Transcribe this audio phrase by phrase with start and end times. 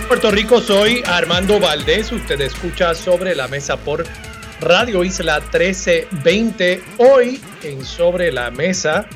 [0.00, 0.60] Puerto Rico.
[0.60, 2.12] Soy Armando Valdés.
[2.12, 4.04] Usted escucha sobre la mesa por
[4.60, 6.82] Radio Isla 1320.
[6.98, 9.06] Hoy en Sobre la Mesa,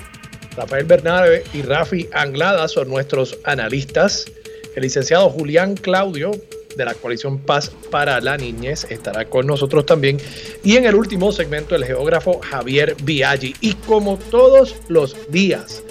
[0.56, 4.26] Rafael Bernabe y Rafi Anglada son nuestros analistas.
[4.74, 6.32] El licenciado Julián Claudio
[6.76, 10.18] de la coalición Paz para la Niñez estará con nosotros también.
[10.62, 13.54] Y en el último segmento, el geógrafo Javier Biaggi.
[13.60, 15.82] Y como todos los días,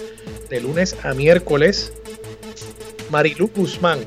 [0.48, 1.92] de lunes a miércoles,
[3.10, 4.00] Marilu Guzmán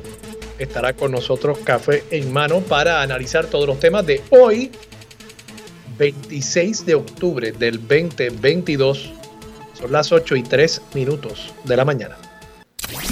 [0.59, 4.71] estará con nosotros café en mano para analizar todos los temas de hoy,
[5.97, 9.13] 26 de octubre del 2022.
[9.73, 12.17] Son las 8 y 3 minutos de la mañana.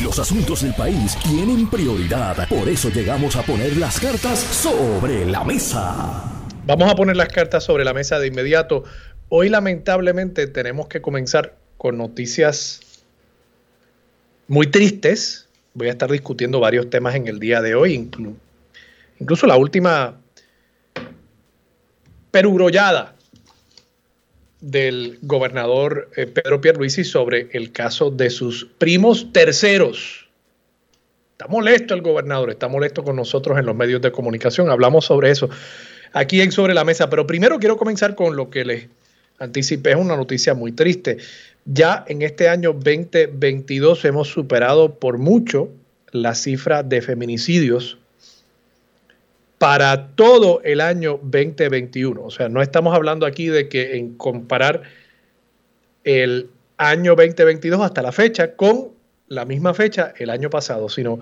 [0.04, 5.44] Los asuntos del país tienen prioridad, por eso llegamos a poner las cartas sobre la
[5.44, 6.24] mesa.
[6.66, 8.84] Vamos a poner las cartas sobre la mesa de inmediato.
[9.30, 12.82] Hoy lamentablemente tenemos que comenzar con noticias
[14.48, 15.47] muy tristes,
[15.78, 18.10] voy a estar discutiendo varios temas en el día de hoy,
[19.20, 20.20] incluso la última
[22.32, 23.16] perugrollada
[24.60, 30.28] del gobernador eh, Pedro Pierluisi sobre el caso de sus primos terceros.
[31.34, 34.72] Está molesto el gobernador, está molesto con nosotros en los medios de comunicación.
[34.72, 35.48] Hablamos sobre eso
[36.12, 37.08] aquí en Sobre la Mesa.
[37.08, 38.88] Pero primero quiero comenzar con lo que les
[39.38, 39.92] anticipé.
[39.92, 41.18] Es una noticia muy triste.
[41.70, 45.68] Ya en este año 2022 hemos superado por mucho
[46.12, 47.98] la cifra de feminicidios
[49.58, 52.24] para todo el año 2021.
[52.24, 54.84] O sea, no estamos hablando aquí de que en comparar
[56.06, 58.92] el año 2022 hasta la fecha con
[59.28, 61.20] la misma fecha el año pasado, sino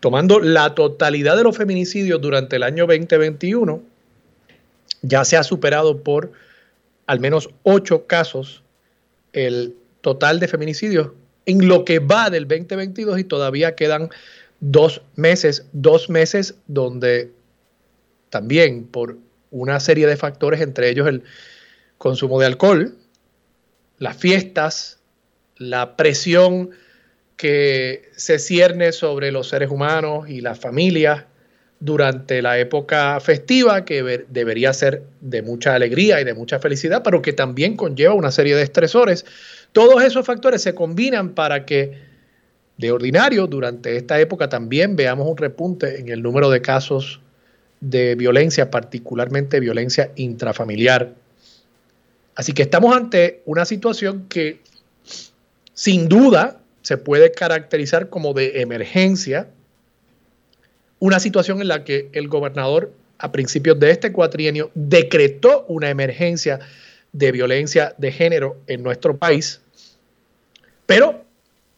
[0.00, 3.82] tomando la totalidad de los feminicidios durante el año 2021,
[5.00, 6.32] ya se ha superado por
[7.06, 8.62] al menos ocho casos
[9.32, 9.74] el
[10.06, 11.08] total de feminicidios
[11.46, 14.08] en lo que va del 2022 y todavía quedan
[14.60, 17.32] dos meses, dos meses donde
[18.30, 19.18] también por
[19.50, 21.24] una serie de factores, entre ellos el
[21.98, 22.96] consumo de alcohol,
[23.98, 25.00] las fiestas,
[25.56, 26.70] la presión
[27.36, 31.24] que se cierne sobre los seres humanos y las familias
[31.78, 37.20] durante la época festiva, que debería ser de mucha alegría y de mucha felicidad, pero
[37.20, 39.24] que también conlleva una serie de estresores
[39.76, 41.98] todos esos factores se combinan para que
[42.78, 47.20] de ordinario durante esta época también veamos un repunte en el número de casos
[47.82, 51.12] de violencia, particularmente violencia intrafamiliar.
[52.36, 54.60] Así que estamos ante una situación que
[55.74, 59.46] sin duda se puede caracterizar como de emergencia,
[60.98, 66.60] una situación en la que el gobernador a principios de este cuatrienio decretó una emergencia
[67.12, 69.60] de violencia de género en nuestro país
[70.86, 71.24] pero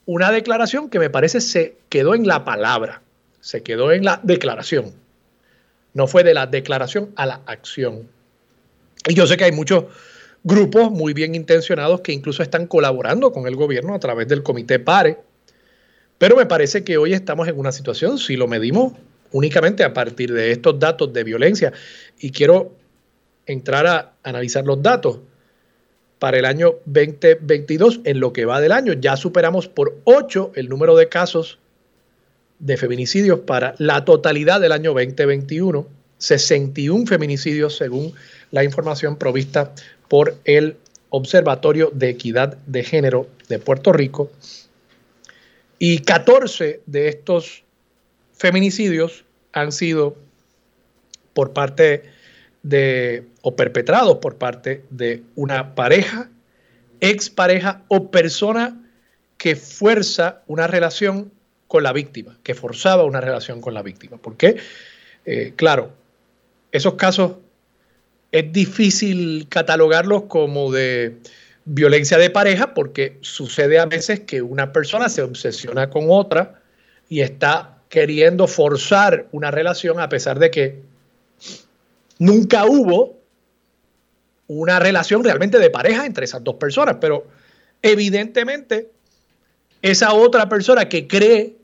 [0.07, 3.03] una declaración que me parece se quedó en la palabra,
[3.41, 4.93] se quedó en la declaración.
[5.95, 8.09] No fue de la declaración a la acción.
[9.07, 9.85] Y yo sé que hay muchos
[10.45, 14.79] grupos muy bien intencionados que incluso están colaborando con el gobierno a través del comité
[14.79, 15.19] PARE.
[16.19, 18.93] Pero me parece que hoy estamos en una situación, si lo medimos
[19.33, 21.73] únicamente a partir de estos datos de violencia,
[22.19, 22.73] y quiero
[23.47, 25.19] entrar a analizar los datos,
[26.19, 28.01] para el año 2022.
[28.05, 31.59] En lo que va del año ya superamos por 8 el número de casos
[32.59, 35.87] de feminicidios para la totalidad del año 2021.
[36.19, 38.13] 61 feminicidios según
[38.51, 39.73] la información provista
[40.09, 40.77] por el
[41.11, 44.31] Observatorio de Equidad de Género de Puerto Rico.
[45.79, 47.63] Y 14 de estos
[48.39, 50.17] feminicidios han sido
[51.35, 52.05] por parte
[52.63, 56.29] de, o perpetrados por parte de una pareja,
[57.01, 58.81] expareja o persona
[59.37, 61.31] que fuerza una relación
[61.69, 64.17] con la víctima, que forzaba una relación con la víctima.
[64.17, 64.57] Porque,
[65.27, 65.93] eh, claro,
[66.73, 67.33] esos casos
[68.33, 71.19] es difícil catalogarlos como de
[71.65, 76.63] violencia de pareja porque sucede a veces que una persona se obsesiona con otra
[77.09, 80.83] y está queriendo forzar una relación a pesar de que
[82.19, 83.17] Nunca hubo
[84.49, 87.27] una relación realmente de pareja entre esas dos personas, pero
[87.83, 88.91] evidentemente
[89.83, 91.57] esa otra persona que cree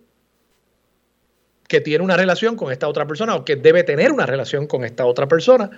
[1.66, 4.84] que tiene una relación con esta otra persona o que debe tener una relación con
[4.84, 5.70] esta otra persona,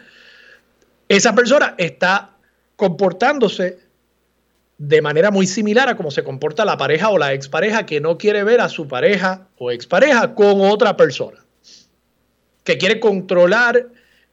[1.09, 2.35] esa persona está
[2.75, 3.79] comportándose
[4.79, 8.19] de manera muy similar a cómo se comporta la pareja o la expareja que no
[8.19, 11.39] quiere ver a su pareja o expareja con otra persona,
[12.65, 13.89] que quiere controlar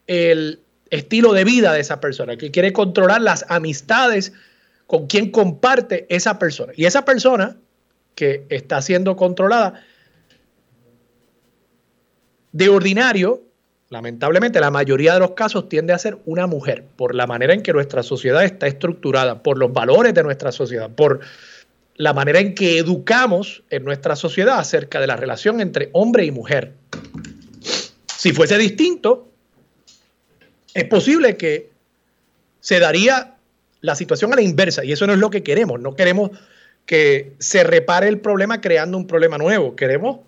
[0.06, 0.60] el
[0.90, 4.32] estilo de vida de esa persona, que quiere controlar las amistades
[4.86, 6.72] con quien comparte esa persona.
[6.76, 7.56] Y esa persona
[8.14, 9.82] que está siendo controlada,
[12.52, 13.42] de ordinario,
[13.94, 17.62] lamentablemente la mayoría de los casos tiende a ser una mujer, por la manera en
[17.62, 21.20] que nuestra sociedad está estructurada, por los valores de nuestra sociedad, por
[21.94, 26.32] la manera en que educamos en nuestra sociedad acerca de la relación entre hombre y
[26.32, 26.72] mujer.
[28.16, 29.28] Si fuese distinto,
[30.74, 31.70] es posible que
[32.60, 33.36] se daría
[33.80, 35.78] la situación a la inversa y eso no es lo que queremos.
[35.78, 36.32] No queremos
[36.84, 39.76] que se repare el problema creando un problema nuevo.
[39.76, 40.18] Queremos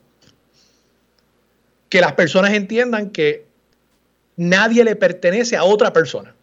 [1.88, 3.45] que las personas entiendan que
[4.36, 6.34] nadie le pertenece a otra persona.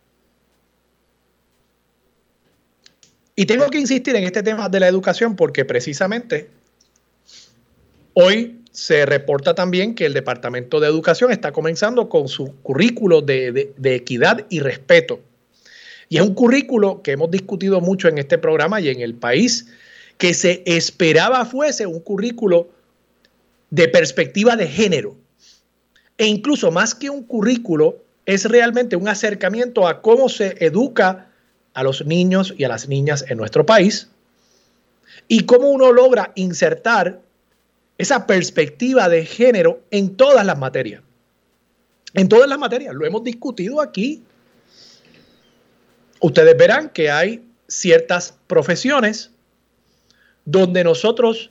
[3.35, 6.49] Y tengo que insistir en este tema de la educación porque precisamente
[8.13, 13.73] hoy se reporta también que el Departamento de Educación está comenzando con su currículo de,
[13.83, 15.19] equidad y respeto.
[16.09, 19.67] Y es un currículo que hemos discutido mucho en este programa y en el país,
[20.17, 22.69] que se esperaba fuese un currículo
[23.69, 25.15] de perspectiva de género.
[26.17, 31.29] E incluso más que un currículo, es realmente un acercamiento a cómo se educa
[31.73, 34.09] a los niños y a las niñas en nuestro país
[35.27, 37.19] y cómo uno logra insertar
[37.97, 41.01] esa perspectiva de género en todas las materias.
[42.13, 44.23] En todas las materias, lo hemos discutido aquí.
[46.19, 49.31] Ustedes verán que hay ciertas profesiones
[50.45, 51.49] donde nosotros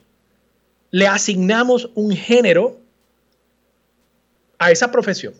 [0.90, 2.81] le asignamos un género
[4.62, 5.34] a esa profesión.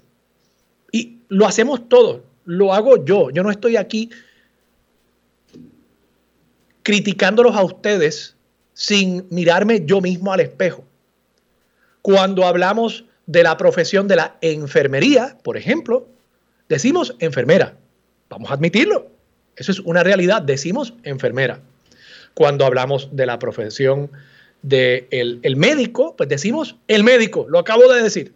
[0.91, 3.31] Y lo hacemos todos, lo hago yo.
[3.31, 4.11] Yo no estoy aquí
[6.83, 8.37] criticándolos a ustedes
[8.75, 10.85] sin mirarme yo mismo al espejo.
[12.03, 16.09] Cuando hablamos de la profesión de la enfermería, por ejemplo,
[16.69, 17.77] decimos enfermera.
[18.29, 19.09] Vamos a admitirlo.
[19.55, 20.43] Eso es una realidad.
[20.43, 21.61] Decimos enfermera.
[22.35, 24.11] Cuando hablamos de la profesión
[24.63, 27.47] del de el médico, pues decimos el médico.
[27.49, 28.33] Lo acabo de decir.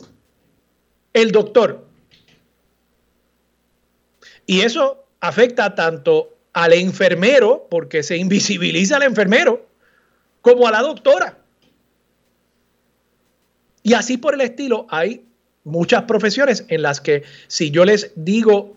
[1.17, 1.83] El doctor.
[4.45, 9.67] Y eso afecta tanto al enfermero, porque se invisibiliza al enfermero,
[10.43, 11.39] como a la doctora.
[13.83, 15.25] Y así por el estilo, hay
[15.65, 18.77] muchas profesiones en las que si yo les digo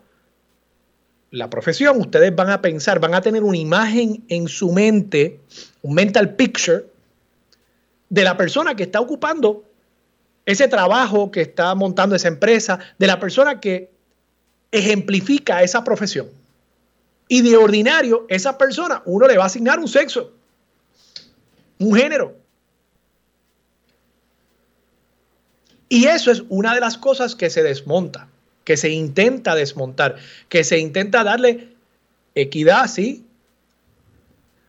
[1.31, 5.42] la profesión, ustedes van a pensar, van a tener una imagen en su mente,
[5.81, 6.85] un mental picture,
[8.07, 9.69] de la persona que está ocupando
[10.45, 13.91] ese trabajo, que está montando esa empresa, de la persona que
[14.71, 16.30] ejemplifica esa profesión.
[17.27, 20.33] Y de ordinario, esa persona, uno le va a asignar un sexo,
[21.77, 22.36] un género.
[25.88, 28.27] Y eso es una de las cosas que se desmonta,
[28.63, 31.75] que se intenta desmontar, que se intenta darle
[32.35, 33.25] equidad, sí,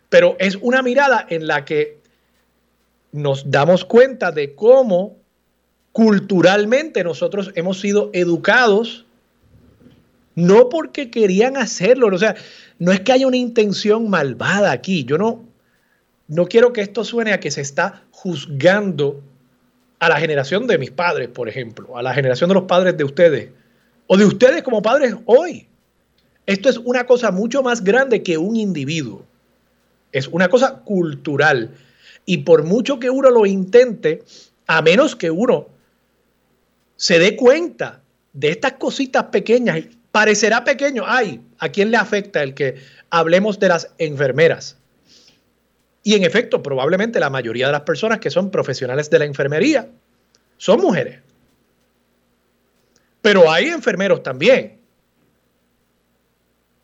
[0.09, 1.99] pero es una mirada en la que
[3.11, 5.20] nos damos cuenta de cómo
[5.91, 9.05] culturalmente nosotros hemos sido educados
[10.35, 12.35] no porque querían hacerlo, o sea,
[12.79, 15.03] no es que haya una intención malvada aquí.
[15.03, 15.43] Yo no,
[16.27, 19.21] no quiero que esto suene a que se está juzgando
[19.99, 23.03] a la generación de mis padres, por ejemplo, a la generación de los padres de
[23.03, 23.49] ustedes,
[24.07, 25.67] o de ustedes como padres hoy.
[26.45, 29.25] Esto es una cosa mucho más grande que un individuo.
[30.11, 31.71] Es una cosa cultural.
[32.25, 34.23] Y por mucho que uno lo intente,
[34.65, 35.67] a menos que uno
[37.01, 39.79] se dé cuenta de estas cositas pequeñas
[40.11, 41.03] Parecerá pequeño.
[41.07, 42.75] Ay, ¿a quién le afecta el que
[43.09, 44.77] hablemos de las enfermeras?
[46.03, 49.87] Y en efecto, probablemente la mayoría de las personas que son profesionales de la enfermería
[50.57, 51.21] son mujeres.
[53.21, 54.79] Pero hay enfermeros también.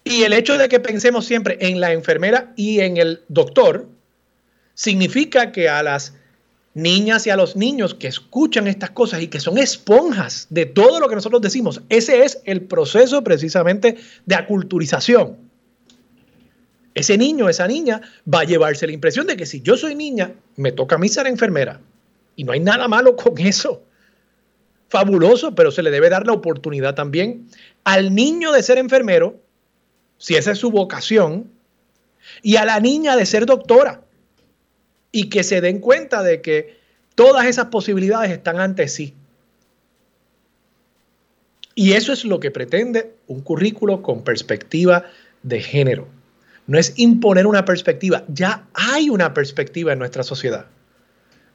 [0.03, 3.89] Y el hecho de que pensemos siempre en la enfermera y en el doctor
[4.73, 6.13] significa que a las
[6.77, 10.99] niñas y a los niños que escuchan estas cosas y que son esponjas de todo
[10.99, 11.81] lo que nosotros decimos.
[11.89, 15.37] Ese es el proceso precisamente de aculturización.
[16.93, 20.33] Ese niño, esa niña va a llevarse la impresión de que si yo soy niña,
[20.55, 21.81] me toca a mí ser enfermera.
[22.35, 23.83] Y no hay nada malo con eso.
[24.87, 27.47] Fabuloso, pero se le debe dar la oportunidad también
[27.83, 29.39] al niño de ser enfermero,
[30.17, 31.51] si esa es su vocación,
[32.43, 34.03] y a la niña de ser doctora
[35.11, 36.77] y que se den cuenta de que
[37.17, 39.15] Todas esas posibilidades están ante sí.
[41.73, 45.03] Y eso es lo que pretende un currículo con perspectiva
[45.41, 46.07] de género.
[46.67, 50.67] No es imponer una perspectiva, ya hay una perspectiva en nuestra sociedad.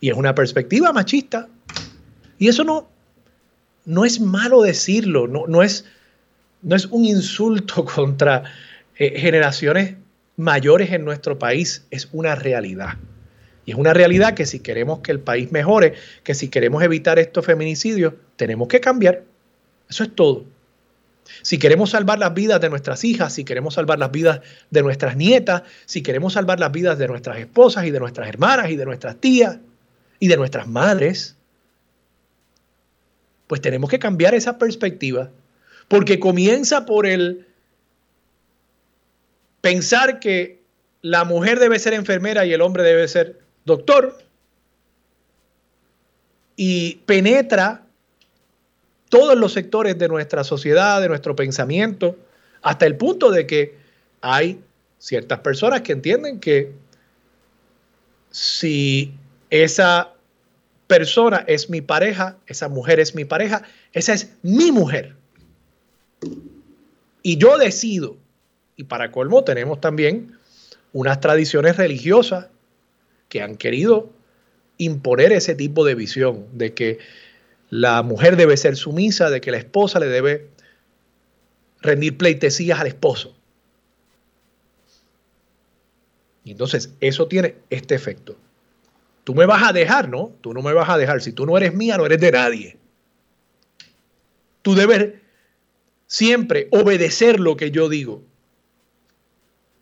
[0.00, 1.46] Y es una perspectiva machista.
[2.40, 2.88] Y eso no,
[3.84, 5.84] no es malo decirlo, no, no, es,
[6.62, 8.42] no es un insulto contra
[8.96, 9.94] eh, generaciones
[10.36, 12.94] mayores en nuestro país, es una realidad.
[13.64, 17.18] Y es una realidad que si queremos que el país mejore, que si queremos evitar
[17.18, 19.22] estos feminicidios, tenemos que cambiar.
[19.88, 20.44] Eso es todo.
[21.42, 24.40] Si queremos salvar las vidas de nuestras hijas, si queremos salvar las vidas
[24.70, 28.70] de nuestras nietas, si queremos salvar las vidas de nuestras esposas y de nuestras hermanas
[28.70, 29.58] y de nuestras tías
[30.18, 31.36] y de nuestras madres,
[33.46, 35.30] pues tenemos que cambiar esa perspectiva.
[35.88, 37.46] Porque comienza por el
[39.60, 40.62] pensar que
[41.02, 44.18] la mujer debe ser enfermera y el hombre debe ser doctor.
[46.56, 47.82] Y penetra
[49.08, 52.16] todos los sectores de nuestra sociedad, de nuestro pensamiento,
[52.62, 53.76] hasta el punto de que
[54.20, 54.60] hay
[54.98, 56.72] ciertas personas que entienden que
[58.30, 59.12] si
[59.50, 60.12] esa
[60.86, 65.16] persona es mi pareja, esa mujer es mi pareja, esa es mi mujer.
[67.22, 68.16] Y yo decido,
[68.76, 70.38] y para colmo tenemos también
[70.92, 72.46] unas tradiciones religiosas
[73.32, 74.10] que han querido
[74.76, 76.98] imponer ese tipo de visión de que
[77.70, 80.50] la mujer debe ser sumisa, de que la esposa le debe
[81.80, 83.34] rendir pleitesías al esposo.
[86.44, 88.36] Y entonces eso tiene este efecto.
[89.24, 90.34] Tú me vas a dejar, ¿no?
[90.42, 91.22] Tú no me vas a dejar.
[91.22, 92.76] Si tú no eres mía, no eres de nadie.
[94.60, 95.14] Tú debes
[96.06, 98.22] siempre obedecer lo que yo digo.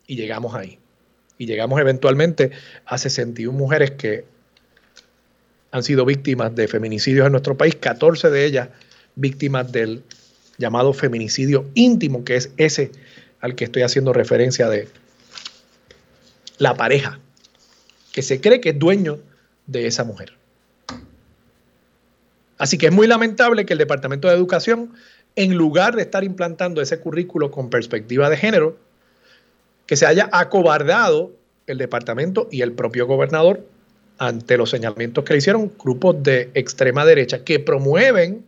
[0.07, 0.80] Y llegamos ahí.
[1.41, 2.51] Y llegamos eventualmente
[2.85, 4.27] a 61 mujeres que
[5.71, 8.69] han sido víctimas de feminicidios en nuestro país, 14 de ellas
[9.17, 10.03] víctimas del
[10.59, 12.93] llamado feminicidio íntimo, que es ese
[13.41, 14.89] al que estoy haciendo referencia de
[16.59, 17.21] la pareja,
[18.13, 19.19] que se cree que es dueño
[19.67, 20.35] de esa mujer.
[22.59, 24.93] Así que es muy lamentable que el Departamento de Educación,
[25.37, 28.90] en lugar de estar implantando ese currículo con perspectiva de género,
[29.91, 31.33] que se haya acobardado
[31.67, 33.67] el departamento y el propio gobernador
[34.19, 38.47] ante los señalamientos que le hicieron grupos de extrema derecha que promueven,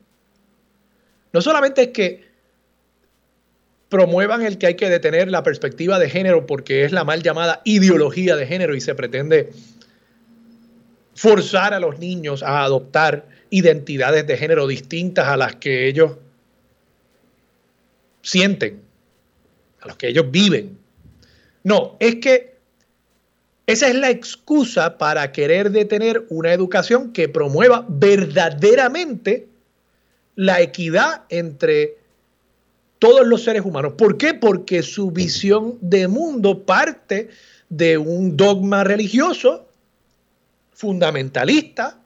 [1.33, 2.25] no solamente es que
[3.89, 7.61] promuevan el que hay que detener la perspectiva de género porque es la mal llamada
[7.65, 9.51] ideología de género y se pretende
[11.17, 16.13] forzar a los niños a adoptar identidades de género distintas a las que ellos
[18.21, 18.81] sienten,
[19.81, 20.82] a las que ellos viven.
[21.65, 22.53] No, es que
[23.67, 29.49] esa es la excusa para querer detener una educación que promueva verdaderamente
[30.35, 31.99] la equidad entre
[32.99, 33.95] todos los seres humanos.
[33.97, 34.35] ¿Por qué?
[34.35, 37.31] Porque su visión de mundo parte
[37.69, 39.69] de un dogma religioso
[40.73, 41.99] fundamentalista.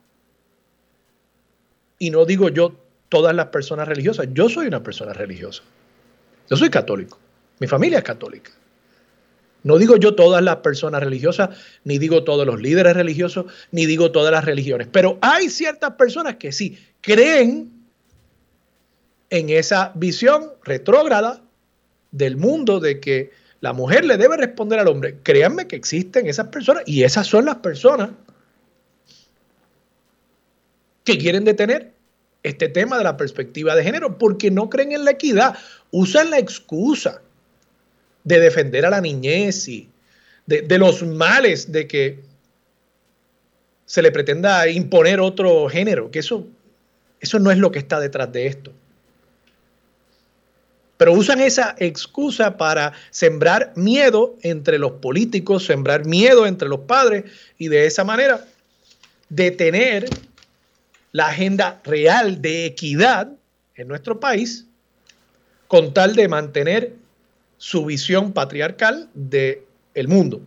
[1.98, 2.76] Y no digo yo
[3.08, 5.62] todas las personas religiosas, yo soy una persona religiosa.
[6.48, 7.18] Yo soy católico,
[7.58, 8.52] mi familia es católica.
[9.66, 11.50] No digo yo todas las personas religiosas,
[11.82, 16.37] ni digo todos los líderes religiosos, ni digo todas las religiones, pero hay ciertas personas
[16.37, 17.73] que sí creen
[19.28, 21.42] en esa visión retrógrada
[22.12, 25.18] del mundo de que la mujer le debe responder al hombre.
[25.25, 28.11] Créanme que existen esas personas y esas son las personas
[31.02, 31.92] que quieren detener
[32.44, 35.58] este tema de la perspectiva de género porque no creen en la equidad,
[35.90, 37.20] usan la excusa
[38.26, 39.88] de defender a la niñez y
[40.47, 42.18] de, los males de que
[43.87, 46.45] se le pretenda imponer otro género, que eso,
[47.21, 48.73] eso no es lo que está detrás de esto.
[50.97, 57.25] Pero usan esa excusa para sembrar miedo entre los políticos, sembrar miedo entre los padres
[57.59, 58.45] y de esa manera
[59.28, 60.09] detener
[61.12, 63.30] la agenda real de equidad
[63.76, 64.66] en nuestro país
[65.68, 67.05] con tal de mantener
[67.58, 69.62] su visión patriarcal del
[69.94, 70.42] el mundo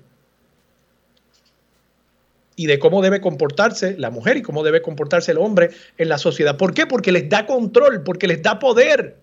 [2.56, 6.18] y de cómo debe comportarse la mujer y cómo debe comportarse el hombre en la
[6.18, 6.58] sociedad.
[6.58, 6.86] ¿Por qué?
[6.86, 9.16] Porque les da control, porque les da poder.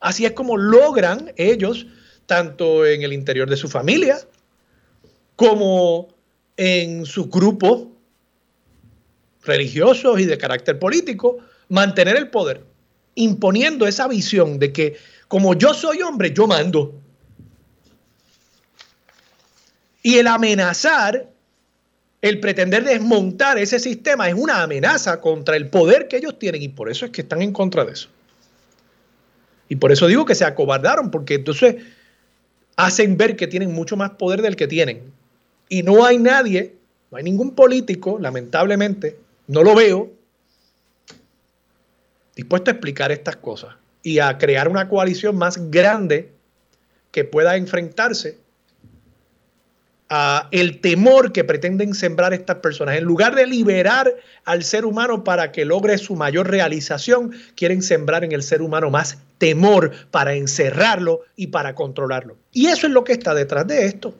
[0.00, 1.86] Así es como logran ellos,
[2.26, 4.18] tanto en el interior de su familia
[5.36, 6.08] como
[6.56, 7.86] en sus grupos
[9.44, 11.38] religiosos y de carácter político,
[11.68, 12.64] mantener el poder,
[13.14, 14.96] imponiendo esa visión de que
[15.28, 16.94] como yo soy hombre, yo mando.
[20.02, 21.28] Y el amenazar
[22.20, 26.68] el pretender desmontar ese sistema es una amenaza contra el poder que ellos tienen y
[26.68, 28.08] por eso es que están en contra de eso.
[29.68, 31.76] Y por eso digo que se acobardaron, porque entonces
[32.76, 35.12] hacen ver que tienen mucho más poder del que tienen.
[35.68, 36.74] Y no hay nadie,
[37.10, 40.10] no hay ningún político, lamentablemente, no lo veo,
[42.34, 43.74] dispuesto a explicar estas cosas
[44.08, 46.32] y a crear una coalición más grande
[47.10, 48.38] que pueda enfrentarse
[50.08, 52.96] a el temor que pretenden sembrar estas personas.
[52.96, 58.24] En lugar de liberar al ser humano para que logre su mayor realización, quieren sembrar
[58.24, 62.38] en el ser humano más temor para encerrarlo y para controlarlo.
[62.50, 64.14] Y eso es lo que está detrás de esto.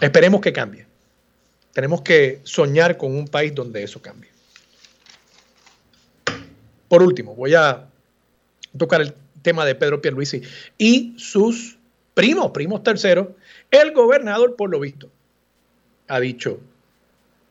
[0.00, 0.86] Esperemos que cambie.
[1.74, 4.37] Tenemos que soñar con un país donde eso cambie.
[6.88, 7.86] Por último, voy a
[8.76, 10.42] tocar el tema de Pedro Pierluisi
[10.76, 11.78] y sus
[12.14, 13.28] primos, primos terceros.
[13.70, 15.10] El gobernador, por lo visto,
[16.08, 16.60] ha dicho,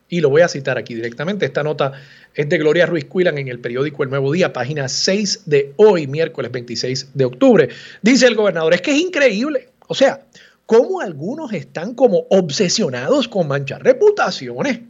[0.10, 1.94] y lo voy a citar aquí directamente, esta nota
[2.34, 6.08] es de Gloria Ruiz Cuilan en el periódico El Nuevo Día, página 6 de hoy,
[6.08, 7.70] miércoles 26 de octubre.
[8.02, 9.70] Dice el gobernador, es que es increíble.
[9.88, 10.22] O sea,
[10.66, 14.82] cómo algunos están como obsesionados con manchar reputaciones,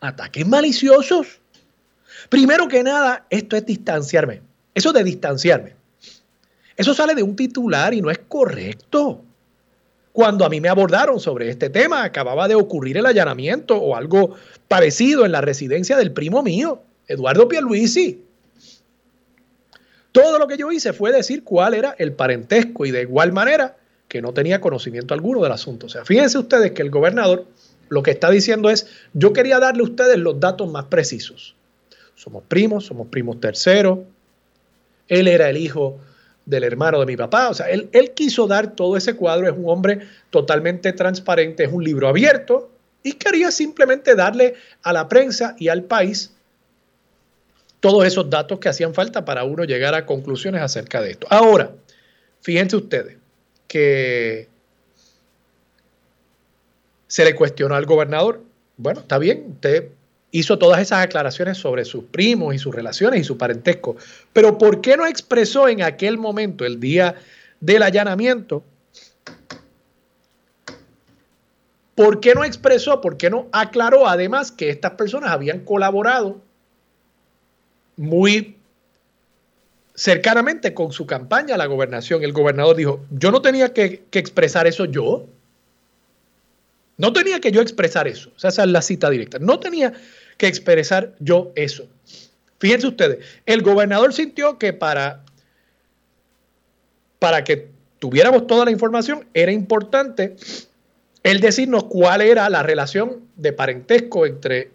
[0.00, 1.41] ataques maliciosos.
[2.32, 4.40] Primero que nada, esto es distanciarme.
[4.74, 5.74] Eso de distanciarme.
[6.78, 9.22] Eso sale de un titular y no es correcto.
[10.14, 14.34] Cuando a mí me abordaron sobre este tema, acababa de ocurrir el allanamiento o algo
[14.66, 18.24] parecido en la residencia del primo mío, Eduardo Pierluisi.
[20.12, 23.76] Todo lo que yo hice fue decir cuál era el parentesco y de igual manera
[24.08, 25.84] que no tenía conocimiento alguno del asunto.
[25.84, 27.44] O sea, fíjense ustedes que el gobernador
[27.90, 31.56] lo que está diciendo es, yo quería darle a ustedes los datos más precisos.
[32.22, 33.98] Somos primos, somos primos terceros.
[35.08, 35.98] Él era el hijo
[36.46, 37.48] del hermano de mi papá.
[37.50, 39.48] O sea, él, él quiso dar todo ese cuadro.
[39.48, 42.70] Es un hombre totalmente transparente, es un libro abierto
[43.02, 46.32] y quería simplemente darle a la prensa y al país
[47.80, 51.26] todos esos datos que hacían falta para uno llegar a conclusiones acerca de esto.
[51.28, 51.72] Ahora,
[52.40, 53.16] fíjense ustedes,
[53.66, 54.46] que
[57.08, 58.44] se le cuestionó al gobernador.
[58.76, 59.88] Bueno, está bien, usted
[60.32, 63.96] hizo todas esas aclaraciones sobre sus primos y sus relaciones y su parentesco,
[64.32, 67.14] pero ¿por qué no expresó en aquel momento, el día
[67.60, 68.64] del allanamiento,
[71.94, 76.40] ¿Por qué no expresó, por qué no aclaró además que estas personas habían colaborado
[77.96, 78.56] muy
[79.94, 82.22] cercanamente con su campaña a la gobernación.
[82.22, 85.26] El gobernador dijo, yo no tenía que, expresar eso yo.
[86.96, 88.32] No tenía que yo expresar eso.
[88.34, 89.38] O sea, esa es la cita directa.
[89.38, 89.92] No tenía
[90.42, 91.86] que expresar yo eso.
[92.58, 95.22] Fíjense ustedes, el gobernador sintió que para,
[97.20, 97.68] para que
[98.00, 100.34] tuviéramos toda la información era importante
[101.22, 104.72] el decirnos cuál era la relación de parentesco entre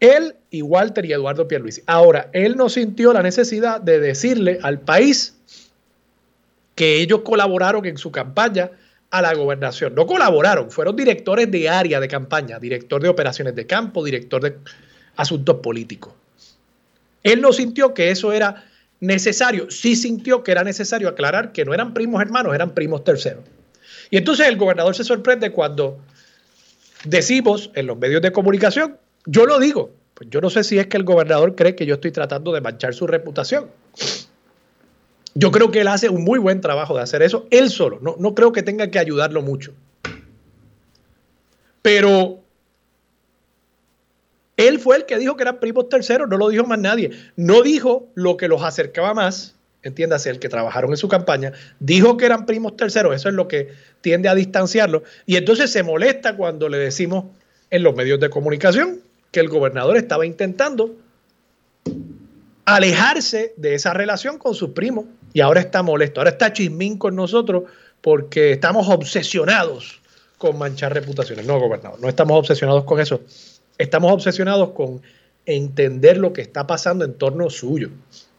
[0.00, 1.84] él y Walter y Eduardo Pierluisi.
[1.86, 5.36] Ahora, él no sintió la necesidad de decirle al país
[6.74, 8.72] que ellos colaboraron en su campaña
[9.10, 9.94] a la gobernación.
[9.94, 14.56] No colaboraron, fueron directores de área de campaña, director de operaciones de campo, director de
[15.18, 16.14] asuntos políticos.
[17.22, 18.64] Él no sintió que eso era
[19.00, 23.44] necesario, sí sintió que era necesario aclarar que no eran primos hermanos, eran primos terceros.
[24.10, 25.98] Y entonces el gobernador se sorprende cuando
[27.04, 28.96] decimos en los medios de comunicación
[29.30, 31.96] yo lo digo, pues yo no sé si es que el gobernador cree que yo
[31.96, 33.68] estoy tratando de manchar su reputación.
[35.34, 37.98] Yo creo que él hace un muy buen trabajo de hacer eso él solo.
[38.00, 39.74] No, no creo que tenga que ayudarlo mucho.
[41.82, 42.40] Pero
[44.58, 47.12] él fue el que dijo que eran primos terceros, no lo dijo más nadie.
[47.36, 52.16] No dijo lo que los acercaba más, entiéndase, el que trabajaron en su campaña, dijo
[52.16, 53.68] que eran primos terceros, eso es lo que
[54.00, 55.04] tiende a distanciarlo.
[55.26, 57.26] Y entonces se molesta cuando le decimos
[57.70, 60.96] en los medios de comunicación que el gobernador estaba intentando
[62.64, 67.14] alejarse de esa relación con su primo y ahora está molesto, ahora está chismín con
[67.14, 67.62] nosotros
[68.00, 70.00] porque estamos obsesionados
[70.36, 71.46] con manchar reputaciones.
[71.46, 73.20] No, gobernador, no estamos obsesionados con eso.
[73.78, 75.00] Estamos obsesionados con
[75.46, 77.90] entender lo que está pasando en torno suyo,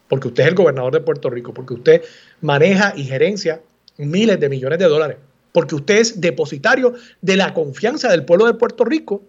[0.08, 2.04] porque usted es el gobernador de Puerto Rico, porque usted
[2.42, 3.62] maneja y gerencia
[3.98, 5.18] miles de millones de dólares,
[5.52, 9.24] porque usted es depositario de la confianza del pueblo de Puerto Rico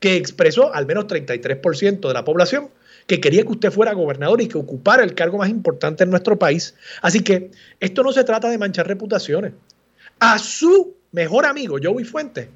[0.00, 2.70] que expresó al menos 33% de la población
[3.06, 6.38] que quería que usted fuera gobernador y que ocupara el cargo más importante en nuestro
[6.38, 6.74] país.
[7.00, 9.54] Así que esto no se trata de manchar reputaciones.
[10.20, 12.48] A su mejor amigo, Joey Fuentes,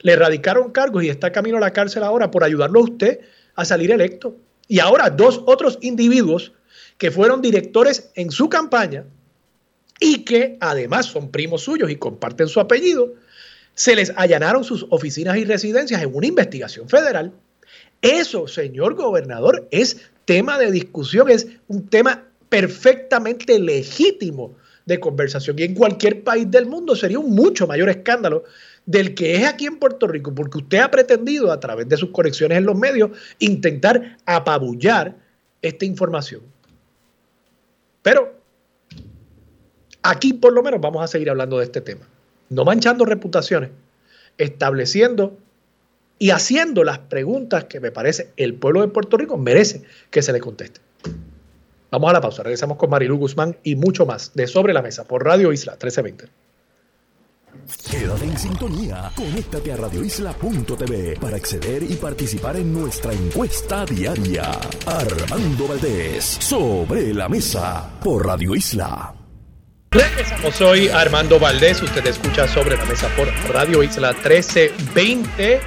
[0.00, 3.20] le erradicaron cargos y está camino a la cárcel ahora por ayudarlo a usted
[3.54, 4.36] a salir electo.
[4.68, 6.52] Y ahora dos otros individuos
[6.98, 9.04] que fueron directores en su campaña
[10.00, 13.14] y que además son primos suyos y comparten su apellido,
[13.74, 17.32] se les allanaron sus oficinas y residencias en una investigación federal.
[18.02, 24.56] Eso, señor gobernador, es tema de discusión, es un tema perfectamente legítimo
[24.86, 25.58] de conversación.
[25.58, 28.44] Y en cualquier país del mundo sería un mucho mayor escándalo
[28.86, 32.10] del que es aquí en Puerto Rico, porque usted ha pretendido a través de sus
[32.10, 35.16] conexiones en los medios intentar apabullar
[35.60, 36.42] esta información.
[38.02, 38.32] Pero
[40.02, 42.06] aquí por lo menos vamos a seguir hablando de este tema,
[42.48, 43.70] no manchando reputaciones,
[44.38, 45.36] estableciendo
[46.18, 50.32] y haciendo las preguntas que me parece el pueblo de Puerto Rico merece que se
[50.32, 50.80] le conteste.
[51.90, 55.04] Vamos a la pausa, regresamos con Marilu Guzmán y mucho más de Sobre la Mesa
[55.04, 56.28] por Radio Isla 1320.
[57.90, 59.10] Quédate en sintonía.
[59.16, 64.50] Conéctate a radioisla.tv para acceder y participar en nuestra encuesta diaria.
[64.86, 69.14] Armando Valdés, sobre la mesa, por Radio Isla.
[70.52, 71.82] Soy Armando Valdés.
[71.82, 75.60] Usted escucha sobre la mesa por Radio Isla 1320.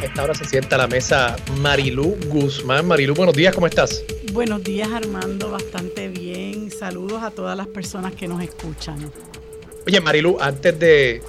[0.00, 2.86] A esta hora se sienta a la mesa Marilú Guzmán.
[2.86, 4.02] Marilú, buenos días, ¿cómo estás?
[4.32, 6.70] Buenos días, Armando, bastante bien.
[6.70, 9.10] Saludos a todas las personas que nos escuchan.
[9.86, 11.22] Oye, Marilu, antes de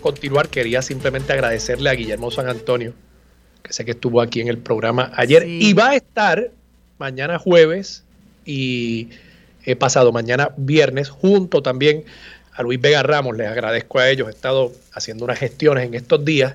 [0.00, 2.92] continuar, quería simplemente agradecerle a Guillermo San Antonio,
[3.62, 6.50] que sé que estuvo aquí en el programa ayer y va a estar
[6.98, 8.04] mañana jueves
[8.46, 9.08] y
[9.64, 12.04] he pasado mañana viernes junto también
[12.54, 13.36] a Luis Vega Ramos.
[13.36, 16.54] Les agradezco a ellos, he estado haciendo unas gestiones en estos días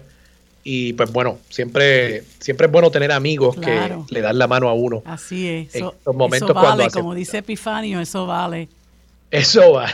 [0.63, 4.73] y pues bueno, siempre, siempre es bueno tener amigos que le dan la mano a
[4.73, 5.03] uno.
[5.03, 5.75] Así es.
[5.75, 8.69] En estos momentos vale, como dice Epifanio, eso vale.
[9.29, 9.91] Eso vale,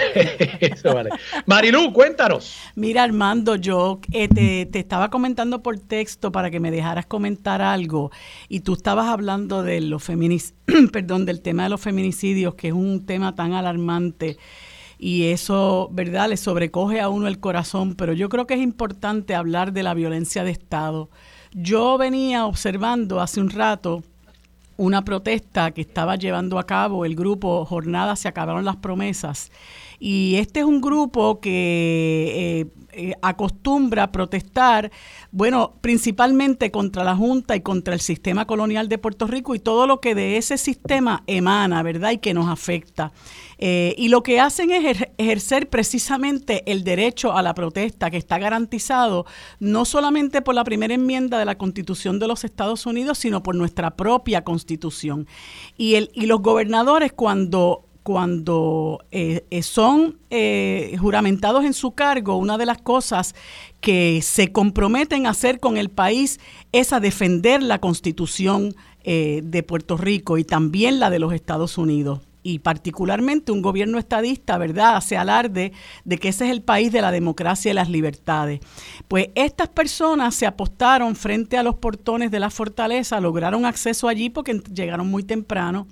[0.61, 1.09] eso vale.
[1.47, 2.55] Marilu, cuéntanos.
[2.75, 8.11] Mira, Armando, yo eh, te, estaba comentando por texto para que me dejaras comentar algo
[8.47, 10.03] y tú estabas hablando de los
[10.91, 14.37] perdón, del tema de los feminicidios, que es un tema tan alarmante
[14.99, 19.35] y eso, ¿verdad?, le sobrecoge a uno el corazón, pero yo creo que es importante
[19.35, 21.09] hablar de la violencia de Estado.
[21.51, 24.03] Yo venía observando hace un rato
[24.77, 29.51] una protesta que estaba llevando a cabo el grupo Jornada Se Acabaron las Promesas.
[29.99, 34.91] Y este es un grupo que eh, eh, acostumbra a protestar,
[35.31, 39.87] bueno, principalmente contra la Junta y contra el sistema colonial de Puerto Rico y todo
[39.87, 42.11] lo que de ese sistema emana, ¿verdad?
[42.11, 43.11] Y que nos afecta.
[43.57, 48.37] Eh, y lo que hacen es ejercer precisamente el derecho a la protesta que está
[48.37, 49.25] garantizado
[49.59, 53.55] no solamente por la primera enmienda de la Constitución de los Estados Unidos, sino por
[53.55, 55.27] nuestra propia Constitución.
[55.77, 62.35] Y, el, y los gobernadores cuando cuando eh, eh, son eh, juramentados en su cargo,
[62.35, 63.33] una de las cosas
[63.79, 66.39] que se comprometen a hacer con el país
[66.73, 72.21] es a defender la constitución de Puerto Rico y también la de los Estados Unidos.
[72.41, 75.73] Y particularmente un gobierno estadista, ¿verdad?, hace alarde
[76.05, 78.61] de que ese es el país de la democracia y las libertades.
[79.09, 84.29] Pues estas personas se apostaron frente a los portones de la fortaleza, lograron acceso allí
[84.29, 85.85] porque llegaron muy temprano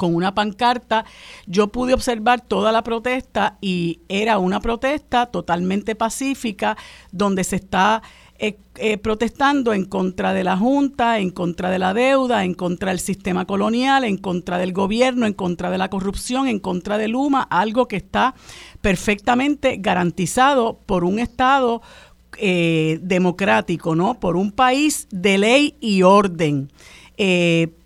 [0.00, 1.04] con una pancarta.
[1.46, 6.78] Yo pude observar toda la protesta y era una protesta totalmente pacífica
[7.12, 8.02] donde se está
[8.38, 12.92] eh, eh, protestando en contra de la Junta, en contra de la deuda, en contra
[12.92, 17.08] del sistema colonial, en contra del gobierno, en contra de la corrupción, en contra de
[17.08, 18.34] Luma, algo que está
[18.80, 21.82] perfectamente garantizado por un Estado
[22.38, 24.18] eh, democrático, ¿no?
[24.18, 26.70] Por un país de ley y orden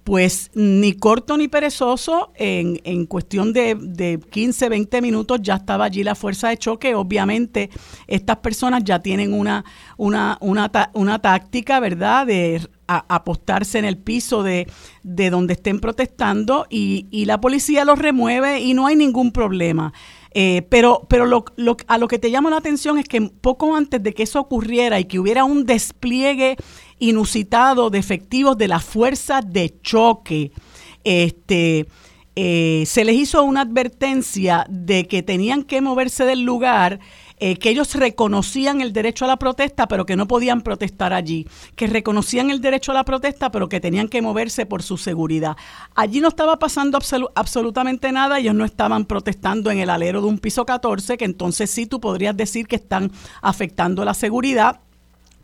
[0.04, 5.86] pues ni corto ni perezoso, en, en cuestión de, de, 15, 20 minutos ya estaba
[5.86, 6.94] allí la fuerza de choque.
[6.94, 7.70] Obviamente
[8.06, 9.64] estas personas ya tienen una,
[9.96, 14.68] una, una, una táctica, ¿verdad?, de apostarse en el piso de,
[15.02, 19.94] de donde estén protestando y, y, la policía los remueve y no hay ningún problema.
[20.36, 21.44] Eh, pero pero lo,
[21.86, 24.98] a lo que te llama la atención es que poco antes de que eso ocurriera
[24.98, 26.56] y que hubiera un despliegue
[26.98, 30.50] inusitado de efectivos de la fuerza de choque.
[31.04, 31.86] Este,
[32.36, 36.98] eh, se les hizo una advertencia de que tenían que moverse del lugar,
[37.38, 41.48] eh, que ellos reconocían el derecho a la protesta, pero que no podían protestar allí,
[41.74, 45.56] que reconocían el derecho a la protesta, pero que tenían que moverse por su seguridad.
[45.94, 46.98] Allí no estaba pasando
[47.34, 51.70] absolutamente nada, ellos no estaban protestando en el alero de un piso 14, que entonces
[51.70, 53.10] sí tú podrías decir que están
[53.42, 54.80] afectando la seguridad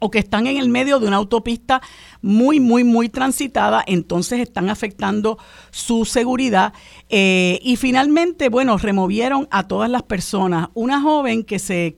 [0.01, 1.81] o que están en el medio de una autopista
[2.23, 5.39] muy, muy, muy transitada, entonces están afectando
[5.71, 6.73] su seguridad.
[7.09, 10.69] Eh, y finalmente, bueno, removieron a todas las personas.
[10.75, 11.97] Una joven que se,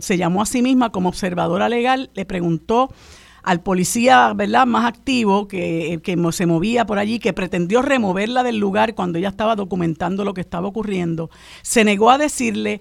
[0.00, 2.90] se llamó a sí misma como observadora legal, le preguntó
[3.42, 4.66] al policía ¿verdad?
[4.66, 9.28] más activo que, que se movía por allí, que pretendió removerla del lugar cuando ella
[9.28, 11.30] estaba documentando lo que estaba ocurriendo,
[11.62, 12.80] se negó a decirle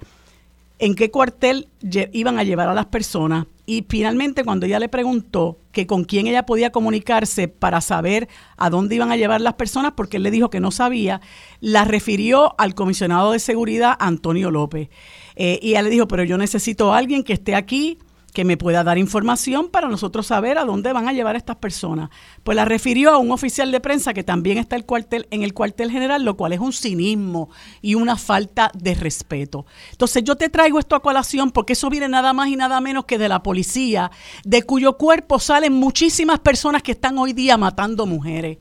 [0.80, 1.68] en qué cuartel
[2.14, 3.46] iban a llevar a las personas.
[3.70, 8.28] Y finalmente cuando ella le preguntó que con quién ella podía comunicarse para saber
[8.58, 11.22] a dónde iban a llevar las personas, porque él le dijo que no sabía,
[11.60, 14.90] la refirió al comisionado de seguridad Antonio López.
[15.36, 18.00] Eh, y ella le dijo, pero yo necesito a alguien que esté aquí
[18.34, 21.56] que me pueda dar información para nosotros saber a dónde van a llevar a estas
[21.58, 22.10] personas.
[22.44, 25.54] Pues la refirió a un oficial de prensa que también está el cuartel, en el
[25.54, 27.50] cuartel general, lo cual es un cinismo
[27.82, 29.66] y una falta de respeto.
[29.92, 33.06] Entonces yo te traigo esto a colación porque eso viene nada más y nada menos
[33.06, 34.12] que de la policía,
[34.44, 38.58] de cuyo cuerpo salen muchísimas personas que están hoy día matando mujeres.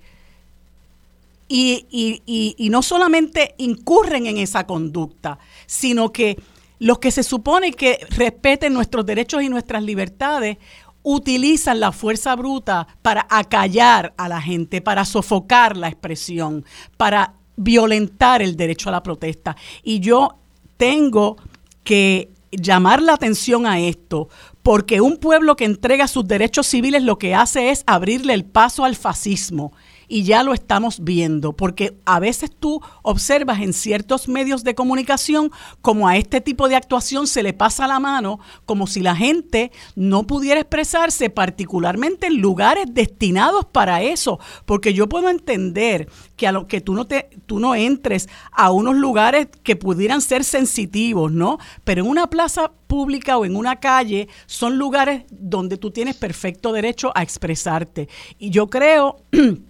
[1.50, 6.36] Y, y, y no solamente incurren en esa conducta, sino que
[6.78, 10.58] los que se supone que respeten nuestros derechos y nuestras libertades
[11.02, 16.64] utilizan la fuerza bruta para acallar a la gente, para sofocar la expresión,
[16.96, 19.56] para violentar el derecho a la protesta.
[19.82, 20.36] Y yo
[20.76, 21.36] tengo
[21.82, 24.28] que llamar la atención a esto,
[24.62, 28.84] porque un pueblo que entrega sus derechos civiles lo que hace es abrirle el paso
[28.84, 29.72] al fascismo
[30.08, 35.50] y ya lo estamos viendo, porque a veces tú observas en ciertos medios de comunicación
[35.82, 39.70] como a este tipo de actuación se le pasa la mano, como si la gente
[39.94, 46.52] no pudiera expresarse particularmente en lugares destinados para eso, porque yo puedo entender que a
[46.52, 51.32] lo que tú no te tú no entres a unos lugares que pudieran ser sensitivos,
[51.32, 51.58] ¿no?
[51.84, 56.72] Pero en una plaza pública o en una calle son lugares donde tú tienes perfecto
[56.72, 58.08] derecho a expresarte.
[58.38, 59.22] Y yo creo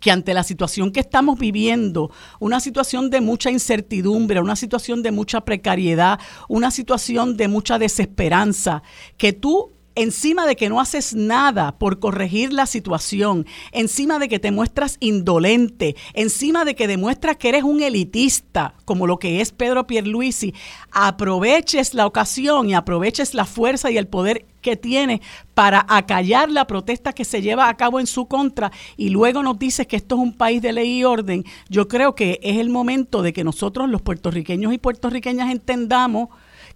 [0.00, 2.10] que ante la situación que estamos viviendo,
[2.40, 8.82] una situación de mucha incertidumbre, una situación de mucha precariedad, una situación de mucha desesperanza,
[9.16, 14.38] que tú encima de que no haces nada por corregir la situación, encima de que
[14.38, 19.52] te muestras indolente, encima de que demuestras que eres un elitista, como lo que es
[19.52, 20.54] Pedro Pierluisi,
[20.92, 25.22] aproveches la ocasión y aproveches la fuerza y el poder que tiene
[25.54, 29.58] para acallar la protesta que se lleva a cabo en su contra y luego nos
[29.58, 32.68] dices que esto es un país de ley y orden, yo creo que es el
[32.68, 36.28] momento de que nosotros los puertorriqueños y puertorriqueñas entendamos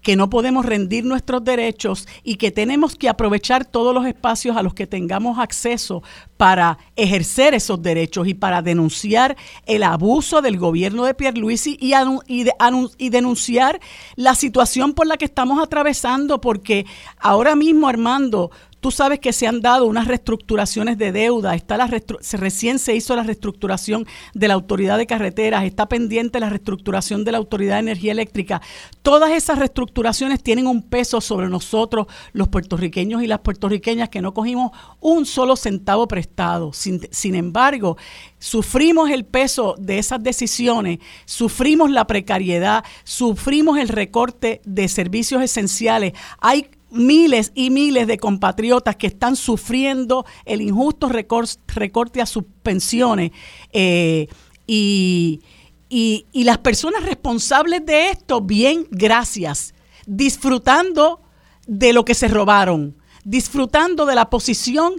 [0.04, 4.62] que no podemos rendir nuestros derechos y que tenemos que aprovechar todos los espacios a
[4.62, 6.02] los que tengamos acceso
[6.44, 11.94] para ejercer esos derechos y para denunciar el abuso del gobierno de Pierluisi y,
[12.26, 13.80] y, denunciar
[14.14, 16.84] la situación por la que estamos atravesando, porque
[17.18, 18.50] ahora mismo, Armando,
[18.84, 21.88] Tú sabes que se han dado unas reestructuraciones de deuda, está la
[22.20, 27.24] se, recién se hizo la reestructuración de la Autoridad de Carreteras, está pendiente la reestructuración
[27.24, 28.60] de la Autoridad de Energía Eléctrica.
[29.00, 34.34] Todas esas reestructuraciones tienen un peso sobre nosotros, los puertorriqueños y las puertorriqueñas, que no
[34.34, 36.33] cogimos un solo centavo prestado.
[36.72, 37.96] Sin, embargo,
[38.38, 46.12] sufrimos el peso de esas decisiones, sufrimos la precariedad, sufrimos el recorte de servicios esenciales.
[46.40, 53.32] Hay miles y miles de compatriotas que están sufriendo el injusto recorte a sus pensiones
[53.72, 54.28] eh,
[54.66, 55.40] y,
[55.88, 59.74] y las personas responsables de esto, bien, gracias,
[60.06, 61.20] disfrutando
[61.66, 64.94] de lo que se robaron, disfrutando de la posición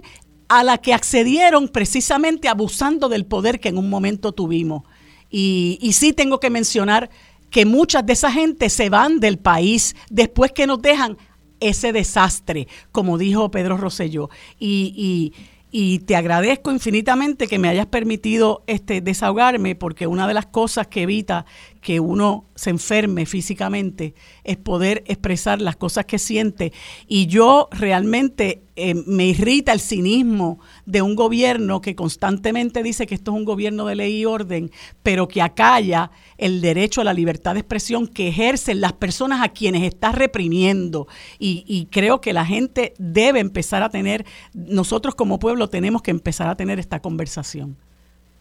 [0.48, 4.84] a la que accedieron precisamente abusando del poder que en un momento tuvimos.
[5.30, 7.10] Y, y, sí tengo que mencionar
[7.50, 11.16] que muchas de esa gente se van del país después que nos dejan
[11.60, 14.30] ese desastre, como dijo Pedro Rosselló.
[14.58, 15.34] Y, y,
[15.72, 20.86] y, te agradezco infinitamente que me hayas permitido este, desahogarme, porque una de las cosas
[20.86, 21.44] que evita
[21.86, 26.72] que uno se enferme físicamente es poder expresar las cosas que siente.
[27.06, 33.14] Y yo realmente eh, me irrita el cinismo de un gobierno que constantemente dice que
[33.14, 34.72] esto es un gobierno de ley y orden,
[35.04, 39.50] pero que acalla el derecho a la libertad de expresión que ejercen las personas a
[39.50, 41.06] quienes está reprimiendo.
[41.38, 46.10] Y, y creo que la gente debe empezar a tener, nosotros como pueblo tenemos que
[46.10, 47.76] empezar a tener esta conversación.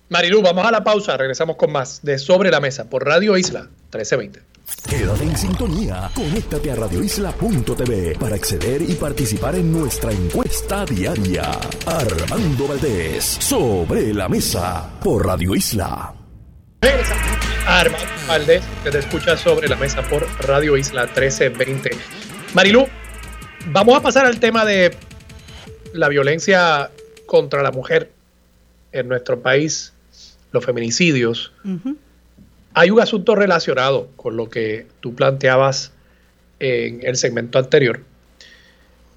[0.08, 3.62] Marilu, vamos a la pausa, regresamos con más de Sobre la Mesa por Radio Isla
[3.62, 4.40] 1320.
[4.88, 11.50] Quédate en sintonía, conéctate a radioisla.tv para acceder y participar en nuestra encuesta diaria.
[11.88, 16.14] Armando Valdés, Sobre la Mesa por Radio Isla.
[17.66, 21.90] Armando Valdés, que te escucha sobre la mesa por Radio Isla 1320.
[22.54, 22.88] Marilu,
[23.72, 24.96] vamos a pasar al tema de
[25.94, 26.92] la violencia
[27.26, 28.12] contra la mujer
[28.92, 29.95] en nuestro país
[30.56, 31.52] los feminicidios,
[32.74, 35.92] hay un asunto relacionado con lo que tú planteabas
[36.60, 38.02] en el segmento anterior.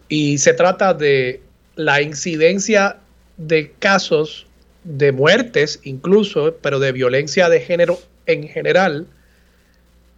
[0.09, 1.41] Y se trata de
[1.77, 2.99] la incidencia
[3.37, 4.47] de casos
[4.85, 9.07] de muertes incluso, pero de violencia de género en general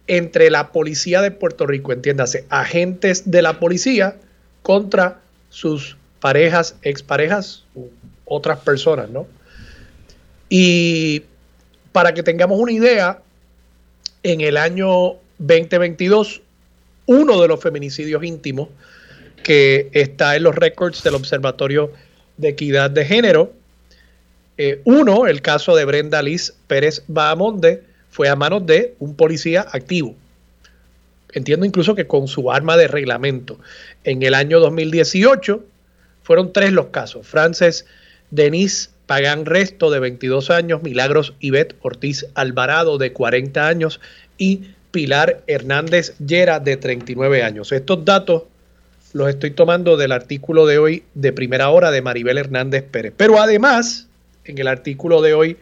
[0.07, 4.17] entre la policía de Puerto Rico, entiéndase, agentes de la policía
[4.61, 7.87] contra sus parejas, exparejas, u
[8.25, 9.27] otras personas, ¿no?
[10.53, 11.23] Y
[11.93, 13.21] para que tengamos una idea,
[14.21, 16.41] en el año 2022,
[17.05, 18.67] uno de los feminicidios íntimos
[19.43, 21.93] que está en los récords del Observatorio
[22.35, 23.53] de Equidad de Género,
[24.57, 29.65] eh, uno, el caso de Brenda Liz Pérez Bahamonde, fue a manos de un policía
[29.71, 30.15] activo.
[31.31, 33.57] Entiendo incluso que con su arma de reglamento.
[34.03, 35.63] En el año 2018
[36.23, 37.25] fueron tres los casos.
[37.25, 37.85] Frances
[38.31, 43.99] Denise Pagán Resto, de 22 años, Milagros Ivette Ortiz Alvarado, de 40 años,
[44.37, 47.73] y Pilar Hernández Llera, de 39 años.
[47.73, 48.43] Estos datos
[49.11, 53.13] los estoy tomando del artículo de hoy de primera hora de Maribel Hernández Pérez.
[53.17, 54.07] Pero además,
[54.45, 55.57] en el artículo de hoy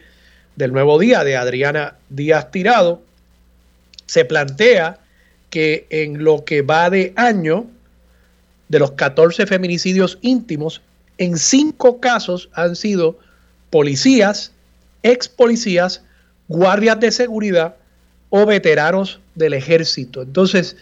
[0.54, 3.02] del Nuevo Día de Adriana Díaz Tirado,
[4.06, 5.00] se plantea
[5.50, 7.66] que en lo que va de año,
[8.68, 10.82] de los 14 feminicidios íntimos,
[11.18, 13.18] en cinco casos han sido
[13.70, 14.52] policías,
[15.02, 16.02] ex policías,
[16.48, 17.76] guardias de seguridad
[18.28, 20.22] o veteranos del ejército.
[20.22, 20.76] Entonces,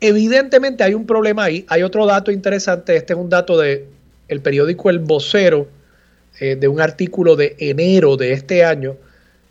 [0.00, 1.64] evidentemente hay un problema ahí.
[1.68, 3.86] Hay otro dato interesante, este es un dato de
[4.28, 5.68] el periódico El Vocero,
[6.40, 8.96] eh, de un artículo de enero de este año,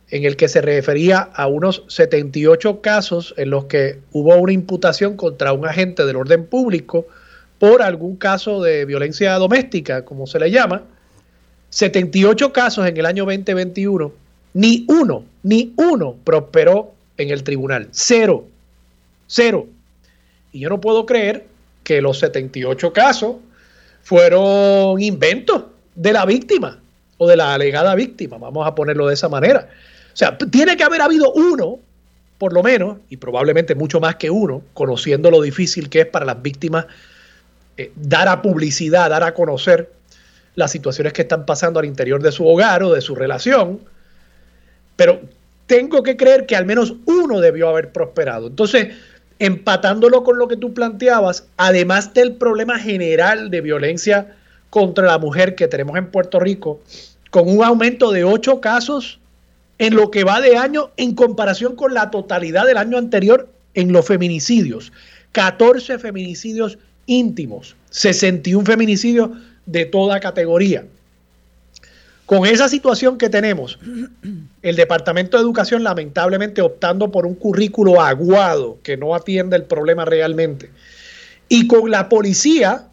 [0.09, 5.15] en el que se refería a unos 78 casos en los que hubo una imputación
[5.15, 7.07] contra un agente del orden público
[7.57, 10.83] por algún caso de violencia doméstica, como se le llama.
[11.73, 14.11] 78 casos en el año 2021,
[14.53, 17.87] ni uno, ni uno prosperó en el tribunal.
[17.89, 18.45] Cero,
[19.25, 19.65] cero.
[20.51, 21.47] Y yo no puedo creer
[21.83, 23.37] que los 78 casos
[24.03, 25.63] fueron inventos
[25.95, 26.79] de la víctima
[27.17, 29.67] o de la alegada víctima, vamos a ponerlo de esa manera.
[30.13, 31.79] O sea, tiene que haber habido uno,
[32.37, 36.23] por lo menos, y probablemente mucho más que uno, conociendo lo difícil que es para
[36.23, 36.85] las víctimas
[37.77, 39.89] eh, dar a publicidad, dar a conocer
[40.55, 43.79] las situaciones que están pasando al interior de su hogar o de su relación,
[44.95, 45.21] pero
[45.65, 48.47] tengo que creer que al menos uno debió haber prosperado.
[48.47, 48.89] Entonces,
[49.39, 54.35] empatándolo con lo que tú planteabas, además del problema general de violencia
[54.69, 56.79] contra la mujer que tenemos en Puerto Rico,
[57.29, 59.19] con un aumento de ocho casos
[59.79, 63.91] en lo que va de año en comparación con la totalidad del año anterior en
[63.91, 64.91] los feminicidios.
[65.31, 69.31] 14 feminicidios íntimos, 61 feminicidios
[69.65, 70.85] de toda categoría.
[72.25, 73.77] Con esa situación que tenemos,
[74.61, 80.05] el Departamento de Educación lamentablemente optando por un currículo aguado que no atiende el problema
[80.05, 80.69] realmente,
[81.49, 82.85] y con la policía,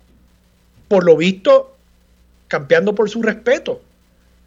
[0.89, 1.77] por lo visto,
[2.49, 3.81] campeando por su respeto,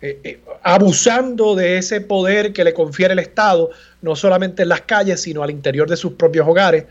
[0.01, 3.69] eh, eh, abusando de ese poder que le confiere el Estado,
[4.01, 6.83] no solamente en las calles, sino al interior de sus propios hogares,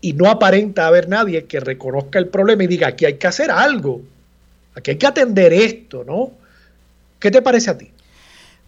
[0.00, 3.50] y no aparenta haber nadie que reconozca el problema y diga, aquí hay que hacer
[3.50, 4.00] algo,
[4.78, 6.32] aquí hay que atender esto, ¿no?
[7.18, 7.90] ¿Qué te parece a ti?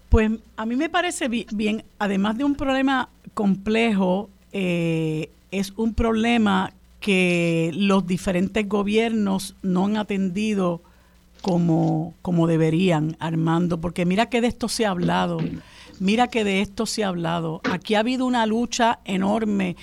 [0.08, 6.72] Pues a mí me parece bien, además de un problema complejo, eh, es un problema
[6.98, 10.82] que los diferentes gobiernos no han atendido
[11.42, 15.38] como, como deberían, Armando, porque mira que de esto se ha hablado,
[15.98, 17.60] mira que de esto se ha hablado.
[17.70, 19.76] Aquí ha habido una lucha enorme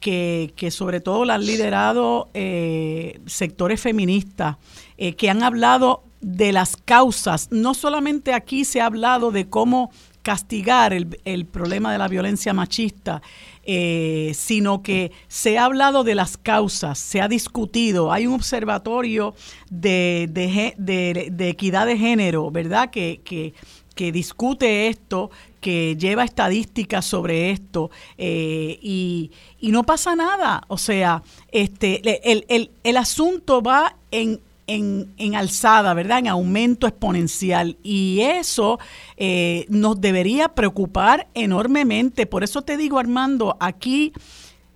[0.00, 4.56] que, que sobre todo la han liderado eh, sectores feministas,
[5.04, 7.48] eh, que han hablado de las causas.
[7.50, 9.90] No solamente aquí se ha hablado de cómo
[10.22, 13.20] castigar el, el problema de la violencia machista,
[13.64, 18.12] eh, sino que se ha hablado de las causas, se ha discutido.
[18.12, 19.34] Hay un observatorio
[19.70, 22.90] de, de, equidad de género, ¿verdad?
[22.90, 23.54] Que, que,
[23.96, 30.62] que, discute esto, que lleva estadísticas sobre esto eh, y, y, no pasa nada.
[30.68, 34.40] O sea, este, el, el, el asunto va en
[34.74, 36.18] en, alzada, ¿verdad?
[36.20, 37.76] En aumento exponencial.
[37.82, 38.78] Y eso
[39.16, 42.26] eh, nos debería preocupar enormemente.
[42.26, 44.12] Por eso te digo, Armando, aquí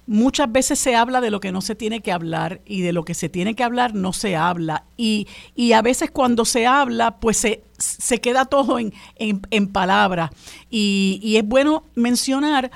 [0.07, 3.05] muchas veces se habla de lo que no se tiene que hablar y de lo
[3.05, 4.85] que se tiene que hablar no se habla.
[4.97, 10.31] Y, y a veces cuando se habla, pues se, se queda todo en, en, palabras.
[10.71, 12.71] Y, y es bueno mencionar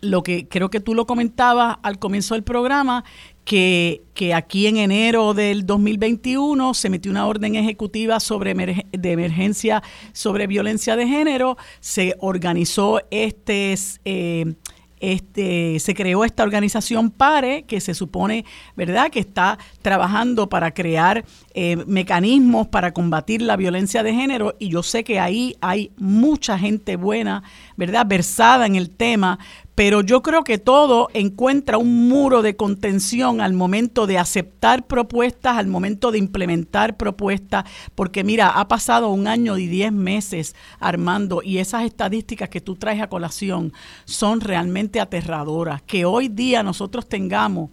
[0.00, 3.04] lo que creo que tú lo comentabas al comienzo del programa,
[3.44, 8.54] que, que, aquí en enero del 2021 se metió una orden ejecutiva sobre
[8.90, 9.82] de emergencia
[10.12, 13.74] sobre violencia de género, se organizó este...
[14.04, 14.54] Eh,
[15.00, 21.26] este, se creó esta organización PARE, que se supone, ¿verdad?, que está trabajando para crear
[21.52, 24.56] eh, mecanismos para combatir la violencia de género.
[24.58, 27.42] Y yo sé que ahí hay mucha gente buena,
[27.76, 29.38] ¿verdad?, versada en el tema,
[29.74, 35.56] pero yo creo que todo encuentra un muro de contención al momento de aceptar propuestas,
[35.56, 37.64] al momento de implementar propuestas,
[37.94, 42.76] porque mira, ha pasado un año y diez meses, Armando, y esas estadísticas que tú
[42.76, 43.72] traes a colación
[44.04, 45.82] son realmente aterradoras.
[45.82, 47.70] Que hoy día nosotros tengamos,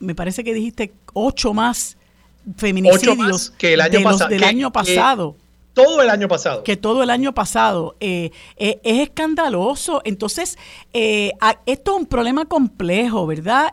[0.00, 1.98] me parece que dijiste, ocho más
[2.56, 5.36] feminicidios que el año del año pasado
[5.76, 6.64] todo el año pasado.
[6.64, 7.96] Que todo el año pasado.
[8.00, 10.00] Eh, eh, es escandaloso.
[10.04, 10.56] Entonces,
[10.94, 11.32] eh,
[11.66, 13.66] esto es un problema complejo, ¿verdad?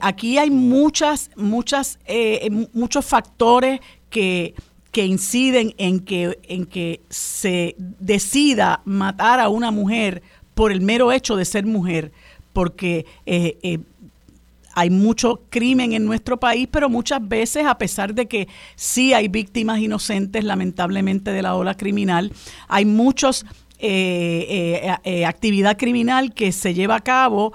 [0.00, 1.98] aquí hay muchas, muchas,
[2.72, 4.54] muchos factores que
[4.90, 10.22] que inciden en que, en que se decida matar a una mujer
[10.54, 12.12] por el mero hecho de ser mujer,
[12.52, 13.04] porque
[14.74, 19.28] hay mucho crimen en nuestro país, pero muchas veces, a pesar de que sí hay
[19.28, 22.32] víctimas inocentes, lamentablemente, de la ola criminal,
[22.68, 23.46] hay muchos
[23.78, 24.46] eh,
[24.82, 27.52] eh, eh, actividad criminal que se lleva a cabo,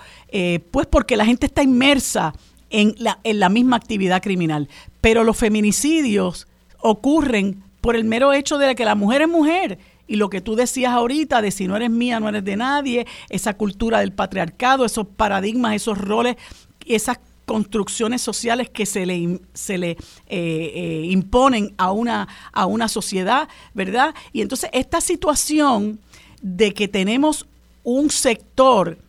[0.72, 2.34] pues porque la gente está inmersa
[2.70, 4.70] en la, en la misma actividad criminal.
[5.02, 6.48] Pero los feminicidios
[6.82, 9.80] ocurren por el mero hecho de que la mujer es mujer.
[10.08, 13.06] Y lo que tú decías ahorita de si no eres mía, no eres de nadie,
[13.30, 16.36] esa cultura del patriarcado, esos paradigmas, esos roles
[16.96, 17.20] esas
[17.50, 23.50] construcciones sociales que se le, se le eh, eh, imponen a una, a una sociedad,
[23.74, 24.14] ¿verdad?
[24.32, 26.00] Y entonces esta situación
[26.44, 27.48] de que tenemos
[27.84, 29.00] un sector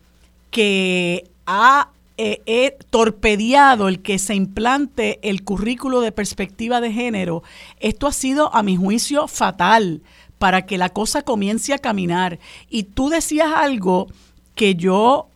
[0.51, 7.43] que ha eh, torpedeado el que se implante el currículo de perspectiva de género,
[7.79, 10.01] esto ha sido, a mi juicio, fatal
[10.39, 12.39] para que la cosa comience a caminar.
[12.71, 14.07] Y tú decías algo
[14.55, 15.27] que yo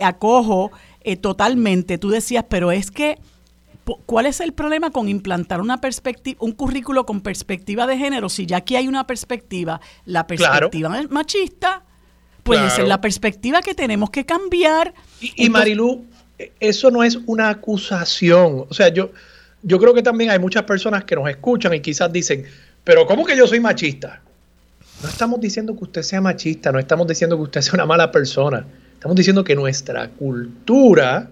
[0.00, 0.70] acojo
[1.04, 1.98] eh, totalmente.
[1.98, 3.18] Tú decías, pero es que,
[4.06, 8.30] ¿cuál es el problema con implantar una perspectiva, un currículo con perspectiva de género?
[8.30, 11.84] Si ya aquí hay una perspectiva, la perspectiva machista,
[12.42, 14.94] pues esa es la perspectiva que tenemos que cambiar.
[15.20, 16.04] Y, Marilu,
[16.38, 18.64] e, eso no es una acusación.
[18.68, 19.12] O sea, yo,
[19.62, 22.46] yo creo que también hay muchas personas que nos escuchan y quizás dicen,
[22.82, 24.22] pero ¿cómo que yo soy machista?
[25.02, 28.10] No estamos diciendo que usted sea machista, no estamos diciendo que usted sea una mala
[28.10, 28.66] persona.
[29.04, 31.28] Estamos diciendo que nuestra cultura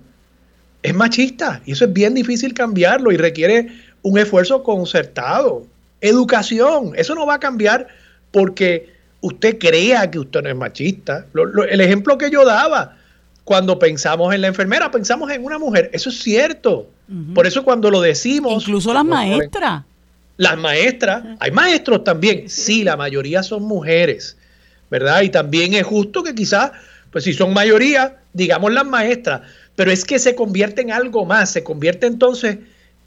[0.83, 3.69] es machista y eso es bien difícil cambiarlo y requiere
[4.03, 5.67] un esfuerzo concertado.
[6.03, 7.89] Educación, eso no va a cambiar
[8.31, 8.93] porque
[9.23, 11.25] usted crea que usted no es machista.
[11.71, 12.99] el ejemplo que yo daba,
[13.45, 15.89] cuando pensamos en la enfermera, pensamos en una mujer.
[15.95, 16.91] Eso es cierto.
[17.35, 18.65] Por eso cuando lo decimos...
[18.65, 19.85] Incluso las maestras.
[20.37, 22.51] Las maestras, hay maestros también.
[22.51, 24.37] Sí, la mayoría son mujeres,
[24.91, 25.23] ¿verdad?
[25.23, 26.73] Y también es justo que quizás
[27.13, 29.43] pues si son mayoría, digamos las maestras,
[29.77, 32.59] pero es que se convierte en algo más, se convierte entonces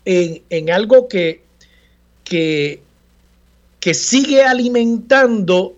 [0.06, 1.42] en, algo que,
[2.24, 2.82] que,
[3.94, 5.76] sigue alimentando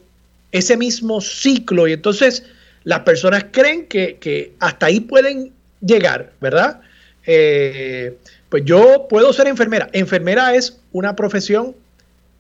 [0.52, 2.44] ese mismo ciclo y entonces
[2.84, 5.52] las personas creen que, hasta ahí pueden
[5.82, 6.82] llegar, ¿verdad?
[7.26, 8.18] Eh,
[8.50, 9.90] pues yo puedo ser enfermera.
[9.92, 11.76] Enfermera es una profesión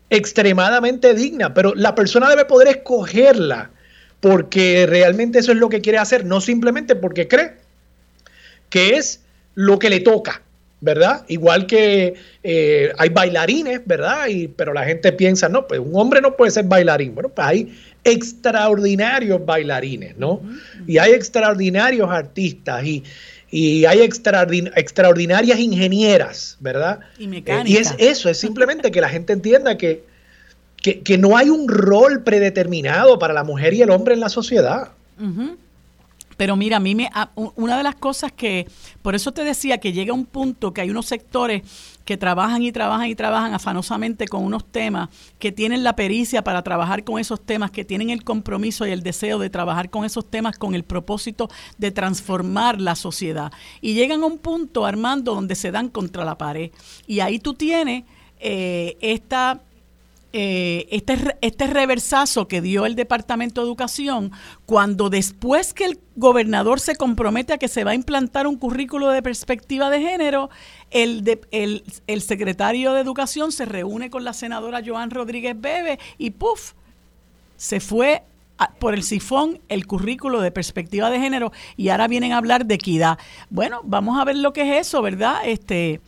[0.10, 3.72] extremadamente digna, pero la persona debe poder escogerla
[4.20, 7.53] porque realmente eso es lo que quiere hacer, no simplemente porque cree
[8.70, 9.22] que es
[9.55, 10.41] lo que le toca,
[10.82, 11.24] ¿verdad?
[11.28, 14.28] Igual que eh, hay bailarines, ¿verdad?
[14.28, 17.15] Y, pero la gente piensa, no, pues un hombre no puede ser bailarín.
[17.15, 20.41] Bueno, pues hay extraordinarios bailarines, ¿no?
[20.88, 23.03] Y hay extraordinarios artistas y,
[23.86, 26.99] hay extraordinarias ingenieras, ¿verdad?
[27.18, 27.70] Y mecánicas.
[27.70, 30.03] y es eso, es simplemente que la gente entienda que
[30.96, 34.92] que, no hay un rol predeterminado para la mujer y el hombre en la sociedad.
[36.38, 37.10] Pero mira, a mí me,
[37.56, 38.68] una de las cosas que,
[39.02, 41.64] por eso te decía que llega un punto que hay unos sectores
[42.06, 45.10] que trabajan y trabajan y trabajan afanosamente con unos temas,
[45.40, 49.04] que tienen la pericia para trabajar con esos temas, que tienen el compromiso y el
[49.04, 53.52] deseo de trabajar con esos temas con el propósito de transformar la sociedad.
[53.82, 56.72] Y llegan a un punto, Armando, donde se dan contra la pared.
[57.08, 58.06] Y ahí tú tienes
[58.40, 59.60] eh, esta
[60.40, 64.32] eh, este, este reversazo que dio el Departamento de Educación
[64.68, 69.10] cuando después que el gobernador se compromete a que se va a implantar un currículo
[69.10, 70.52] de perspectiva de género,
[70.92, 76.74] el, el, secretario de Educación se reúne con la senadora Joan Rodríguez Bebe y ¡puf!
[77.56, 78.22] se fue
[78.78, 82.76] por el sifón el currículo de perspectiva de género y ahora vienen a hablar de
[82.76, 83.18] equidad.
[83.50, 85.38] Bueno, vamos a ver lo que es eso, ¿verdad?
[85.46, 86.00] Este,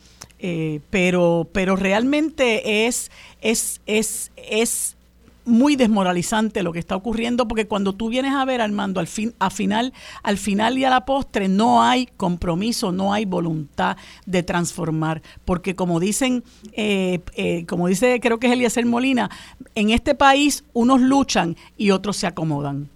[0.42, 3.10] eh, pero, pero realmente es,
[3.40, 4.96] es, es, es
[5.44, 9.34] muy desmoralizante lo que está ocurriendo porque cuando tú vienes a ver Armando al fin
[9.38, 14.42] a final al final y a la postre no hay compromiso no hay voluntad de
[14.42, 19.30] transformar porque como dicen eh, eh, como dice creo que es Eliezer Molina
[19.74, 22.88] en este país unos luchan y otros se acomodan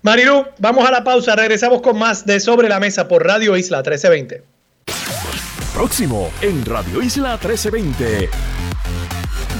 [0.00, 1.34] Marilu, vamos a la pausa.
[1.34, 4.57] Regresamos con más de Sobre la Mesa por Radio Isla 1320.
[5.74, 8.30] Próximo en Radio Isla 1320.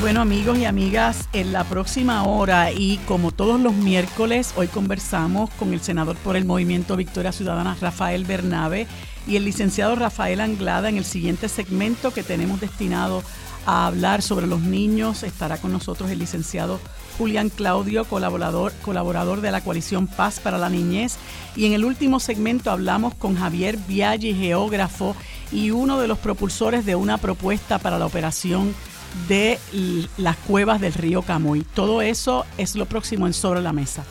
[0.00, 5.50] Bueno amigos y amigas, en la próxima hora y como todos los miércoles, hoy conversamos
[5.50, 8.86] con el senador por el Movimiento Victoria Ciudadana, Rafael Bernabe,
[9.26, 13.22] y el licenciado Rafael Anglada en el siguiente segmento que tenemos destinado
[13.66, 15.22] a hablar sobre los niños.
[15.22, 16.80] Estará con nosotros el licenciado
[17.18, 21.16] Julián Claudio, colaborador, colaborador de la coalición Paz para la Niñez.
[21.56, 25.16] Y en el último segmento hablamos con Javier Viaggi, geógrafo
[25.50, 28.74] y uno de los propulsores de una propuesta para la operación
[29.26, 29.58] de
[30.16, 31.62] las cuevas del río Camuy.
[31.74, 34.04] Todo eso es lo próximo en Sobre la Mesa.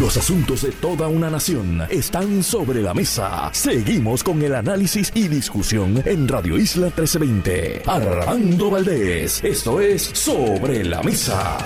[0.00, 3.50] Los asuntos de toda una nación están sobre la mesa.
[3.52, 7.82] Seguimos con el análisis y discusión en Radio Isla 1320.
[7.86, 11.58] Armando Valdés, esto es Sobre la Mesa.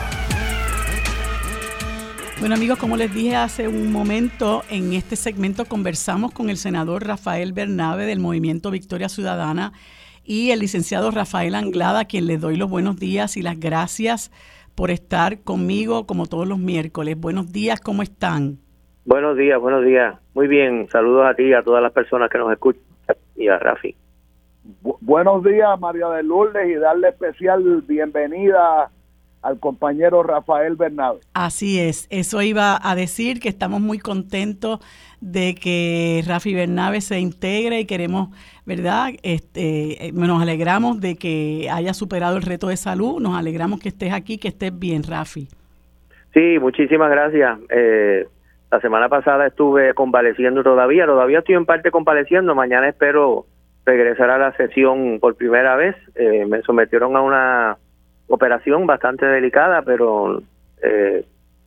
[2.43, 7.07] Bueno amigos, como les dije hace un momento, en este segmento conversamos con el senador
[7.07, 9.73] Rafael Bernabe del Movimiento Victoria Ciudadana
[10.25, 14.31] y el licenciado Rafael Anglada, a quien les doy los buenos días y las gracias
[14.75, 17.19] por estar conmigo como todos los miércoles.
[17.19, 18.59] Buenos días, ¿cómo están?
[19.05, 20.19] Buenos días, buenos días.
[20.35, 22.83] Muy bien, saludos a ti y a todas las personas que nos escuchan
[23.37, 23.97] y a Rafi.
[25.01, 28.91] buenos días, María de Lourdes, y darle especial bienvenida
[29.43, 31.21] al compañero Rafael Bernabé.
[31.35, 34.81] Así es, eso iba a decir que estamos muy contentos
[35.21, 38.29] de que Rafi Bernabe se integre y queremos,
[38.65, 39.11] ¿verdad?
[39.23, 43.89] Este, eh, nos alegramos de que haya superado el reto de salud, nos alegramos que
[43.89, 45.49] estés aquí, que estés bien, Rafi.
[46.33, 47.59] Sí, muchísimas gracias.
[47.69, 48.27] Eh,
[48.71, 53.45] la semana pasada estuve convaleciendo todavía, todavía estoy en parte convaleciendo, mañana espero
[53.85, 55.95] regresar a la sesión por primera vez.
[56.15, 57.77] Eh, me sometieron a una
[58.29, 60.43] operación bastante delicada, pero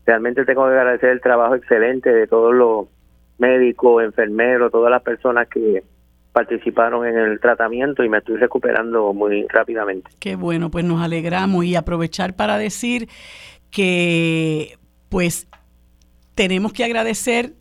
[0.06, 2.88] realmente tengo que agradecer el trabajo excelente de todos los
[3.38, 5.84] médicos, enfermeros, todas las personas que
[6.32, 10.12] participaron en el tratamiento y me estoy recuperando muy rápidamente.
[10.20, 13.08] Qué bueno, pues nos alegramos y aprovechar para decir
[13.72, 14.78] que
[15.10, 15.48] pues
[16.36, 17.54] tenemos que agradecer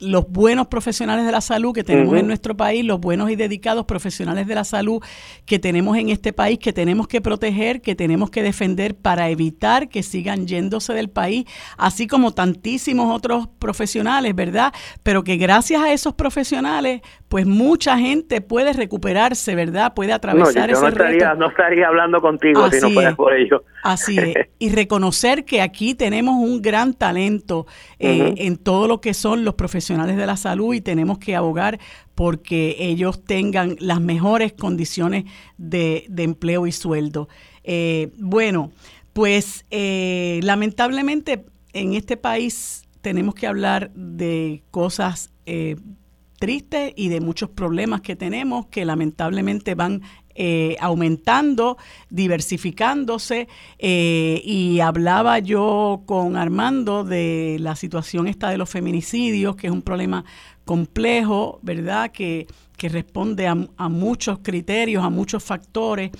[0.00, 3.84] los buenos profesionales de la salud que tenemos en nuestro país, los buenos y dedicados
[3.84, 5.02] profesionales de la salud
[5.44, 9.88] que tenemos en este país, que tenemos que proteger, que tenemos que defender para evitar
[9.88, 11.46] que sigan yéndose del país,
[11.76, 14.72] así como tantísimos otros profesionales, ¿verdad?
[15.02, 19.94] Pero que gracias a esos profesionales, pues mucha gente puede recuperarse, ¿verdad?
[19.94, 23.64] Puede atravesar no, yo no estaría, No estaría hablando contigo si no fuera por ello.
[23.82, 24.34] Así es.
[24.60, 27.66] Y reconocer que aquí tenemos un gran talento
[27.98, 31.78] eh, en todo lo que son los profesionales de la salud y tenemos que abogar
[32.14, 35.24] porque ellos tengan las mejores condiciones
[35.56, 37.28] de, empleo y sueldo.
[37.64, 38.70] Eh, bueno,
[39.12, 45.30] pues eh, lamentablemente en este país tenemos que hablar de cosas
[46.38, 50.02] tristes y de muchos problemas que tenemos que lamentablemente van
[50.34, 51.78] eh, aumentando,
[52.10, 53.48] diversificándose.
[53.78, 59.72] Eh, y hablaba yo con Armando de la situación esta de los feminicidios, que es
[59.72, 60.24] un problema
[60.64, 62.12] complejo, ¿verdad?
[62.12, 62.46] Que,
[62.78, 66.12] que responde a, muchos criterios, a muchos factores.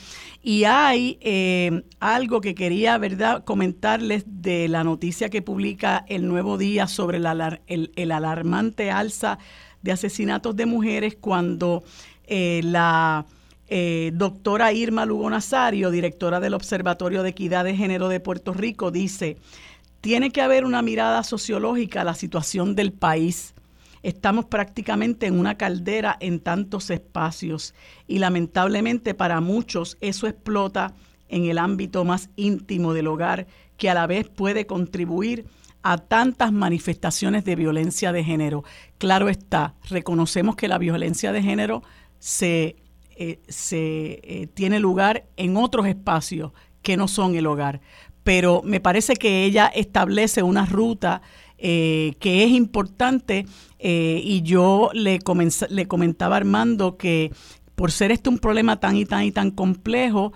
[0.43, 6.59] Y hay eh, algo que quería, ¿verdad?, comentarles de la noticia que publica el Nuevo
[6.59, 9.39] Día sobre el, el, alarmante alza
[9.83, 11.83] de asesinatos de mujeres cuando
[12.29, 13.24] la
[13.70, 18.91] eh, doctora Irma Lugo Nazario, directora del Observatorio de Equidad de Género de Puerto Rico,
[18.91, 19.37] dice,
[20.01, 23.53] tiene que haber una mirada sociológica a la situación del país.
[24.03, 27.74] Estamos prácticamente en una caldera en tantos espacios
[28.07, 30.95] y lamentablemente para muchos eso explota
[31.29, 33.47] en el ámbito más íntimo del hogar
[33.79, 35.47] que a la vez puede contribuir
[35.83, 38.64] a tantas manifestaciones de violencia de género.
[38.99, 41.83] Claro está, reconocemos que la violencia de género
[42.18, 42.76] se
[43.20, 46.53] eh, se eh, tiene lugar en otros espacios
[46.83, 47.81] que no son el hogar.
[48.22, 51.20] Pero me parece que ella establece una ruta
[51.59, 53.45] eh, que es importante
[53.81, 55.18] y yo le,
[55.70, 57.33] le comentaba a Armando que
[57.79, 60.33] por ser este un problema tan y tan y tan complejo,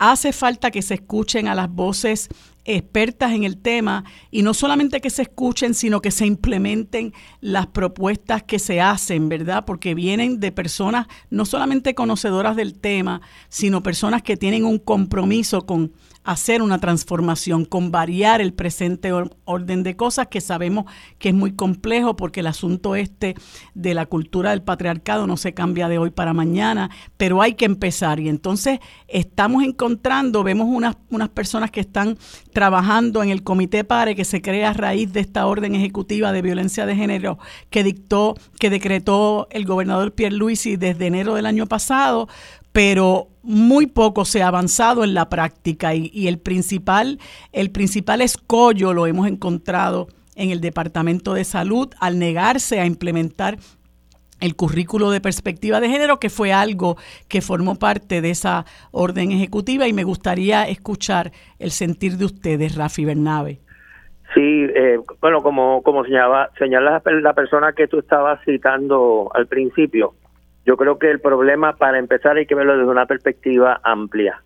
[0.00, 2.28] hace falta que se escuchen a las voces
[2.64, 7.68] expertas en el tema y no solamente que se escuchen, sino que se implementen las
[7.68, 9.64] propuestas que se hacen, ¿verdad?
[9.64, 15.64] Porque vienen de personas no solamente conocedoras del tema, sino personas que tienen un compromiso
[15.64, 15.92] con
[16.24, 19.12] hacer una transformación, con variar el presente
[19.44, 20.84] orden de cosas que sabemos
[21.18, 23.34] que es muy complejo porque el asunto este
[23.74, 27.64] de la cultura del patriarcado no se cambia de hoy para mañana, pero hay que
[27.64, 28.20] empezar.
[28.20, 32.18] Y entonces estamos encontrando, vemos unas, unas personas que están
[32.52, 36.42] trabajando en el comité PARE que se crea a raíz de esta orden ejecutiva de
[36.42, 37.38] violencia de género
[37.70, 42.28] que dictó, que decretó el gobernador Pierre Luisi desde enero del año pasado,
[42.72, 47.18] pero muy poco se ha avanzado en la práctica y, y el principal,
[47.52, 53.58] el principal escollo lo hemos encontrado en el Departamento de Salud al negarse a implementar
[54.42, 56.96] el currículo de perspectiva de género, que fue algo
[57.28, 62.74] que formó parte de esa orden ejecutiva y me gustaría escuchar el sentir de ustedes,
[62.74, 63.60] Rafi Bernabe.
[64.34, 64.40] Sí,
[64.74, 70.14] eh, bueno, como, como señala, señala la persona que tú estabas citando al principio,
[70.64, 74.42] yo creo que el problema, para empezar, hay que verlo desde una perspectiva amplia.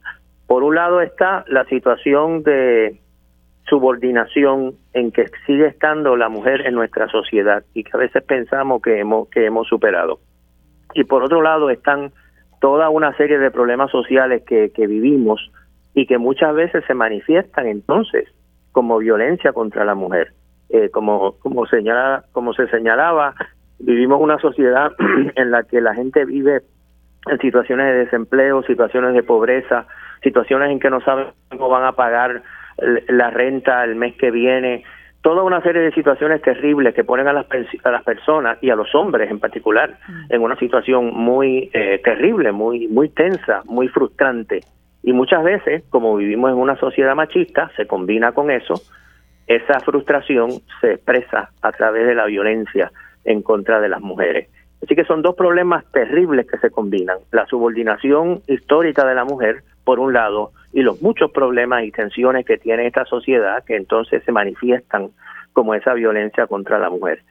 [0.46, 3.00] Por un lado está la situación de
[3.68, 8.80] subordinación en que sigue estando la mujer en nuestra sociedad y que a veces pensamos
[8.80, 10.20] que hemos que hemos superado.
[10.94, 12.12] Y por otro lado están
[12.60, 15.50] toda una serie de problemas sociales que, que vivimos
[15.94, 18.28] y que muchas veces se manifiestan entonces
[18.72, 20.32] como violencia contra la mujer.
[20.68, 23.34] Eh, como como señala como se señalaba,
[23.78, 24.92] vivimos una sociedad
[25.36, 26.62] en la que la gente vive
[27.26, 29.86] en situaciones de desempleo, situaciones de pobreza,
[30.22, 32.42] situaciones en que no saben cómo van a pagar
[33.08, 34.84] la renta el mes que viene,
[35.22, 37.46] toda una serie de situaciones terribles que ponen a las,
[37.82, 40.32] a las personas y a los hombres en particular mm.
[40.32, 44.60] en una situación muy eh, terrible, muy, muy tensa, muy frustrante.
[45.02, 48.74] Y muchas veces, como vivimos en una sociedad machista, se combina con eso,
[49.46, 50.50] esa frustración
[50.80, 52.90] se expresa a través de la violencia
[53.26, 54.48] en contra de las mujeres.
[54.82, 57.18] Así que son dos problemas terribles que se combinan.
[57.32, 62.44] La subordinación histórica de la mujer, por un lado, y los muchos problemas y tensiones
[62.44, 65.10] que tiene esta sociedad que entonces se manifiestan
[65.52, 67.22] como esa violencia contra la mujer.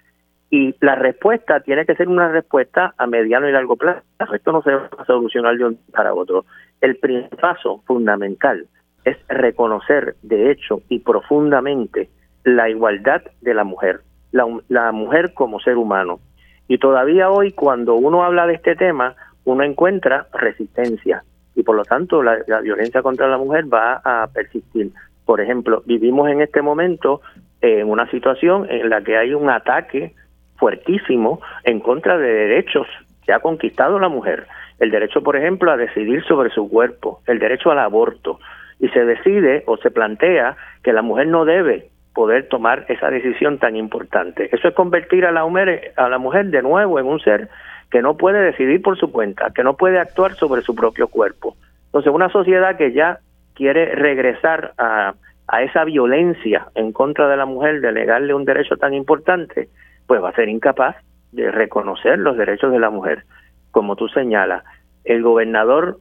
[0.50, 4.02] Y la respuesta tiene que ser una respuesta a mediano y largo plazo.
[4.34, 6.46] Esto no se va a solucionar de un para otro.
[6.82, 8.68] El primer paso fundamental
[9.04, 12.10] es reconocer de hecho y profundamente
[12.43, 14.02] la igualdad de la mujer,
[14.36, 16.19] la, la mujer como ser humano.
[16.67, 19.15] Y todavía hoy cuando uno habla de este tema,
[19.45, 21.23] uno encuentra resistencia
[21.55, 24.91] y por lo tanto la, violencia contra la mujer va a persistir.
[25.25, 27.21] Por ejemplo, vivimos en este momento
[27.61, 30.13] en una situación en la que hay un ataque
[30.57, 32.88] fuertísimo en contra de derechos
[33.25, 34.47] que ha conquistado la mujer.
[34.79, 38.39] El derecho, por ejemplo, a decidir sobre su cuerpo, el derecho al aborto.
[38.79, 43.59] Y se decide o se plantea que la mujer no debe poder tomar esa decisión
[43.59, 44.49] tan importante.
[44.51, 47.49] Eso es convertir a la mujer, de nuevo en un ser
[47.91, 51.55] que no puede decidir por su cuenta, que no puede actuar sobre su propio cuerpo.
[51.88, 53.20] Entonces, una sociedad que ya
[53.53, 55.13] quiere regresar a,
[55.47, 59.70] a esa violencia en contra de la mujer, de negarle un derecho tan importante,
[60.07, 60.95] pues va a ser incapaz
[61.34, 63.26] de reconocer los derechos de la mujer.
[63.72, 64.63] Como tú señalas,
[65.03, 65.97] el gobernador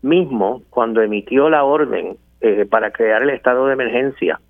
[0.00, 4.40] mismo, cuando emitió la orden eh, para crear el estado de emergencia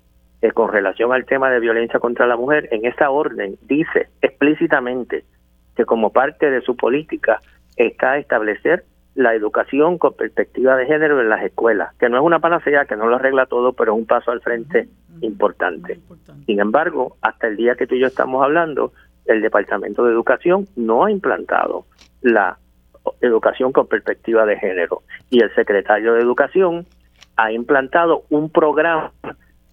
[0.41, 5.23] eh, con relación al tema de violencia contra la mujer, en esa orden dice explícitamente
[5.75, 7.39] que como parte de su política
[7.75, 8.83] está establecer
[9.15, 12.95] la educación con perspectiva de género en las escuelas, que no es una panacea, que
[12.95, 14.87] no lo arregla todo, pero es un paso al frente
[15.21, 15.99] importante.
[16.45, 18.93] Sin embargo, hasta el día que tú y yo estamos hablando,
[19.25, 21.85] el Departamento de Educación no ha implantado
[22.21, 22.57] la
[23.19, 26.85] educación con perspectiva de género y el secretario de Educación
[27.35, 29.11] ha implantado un programa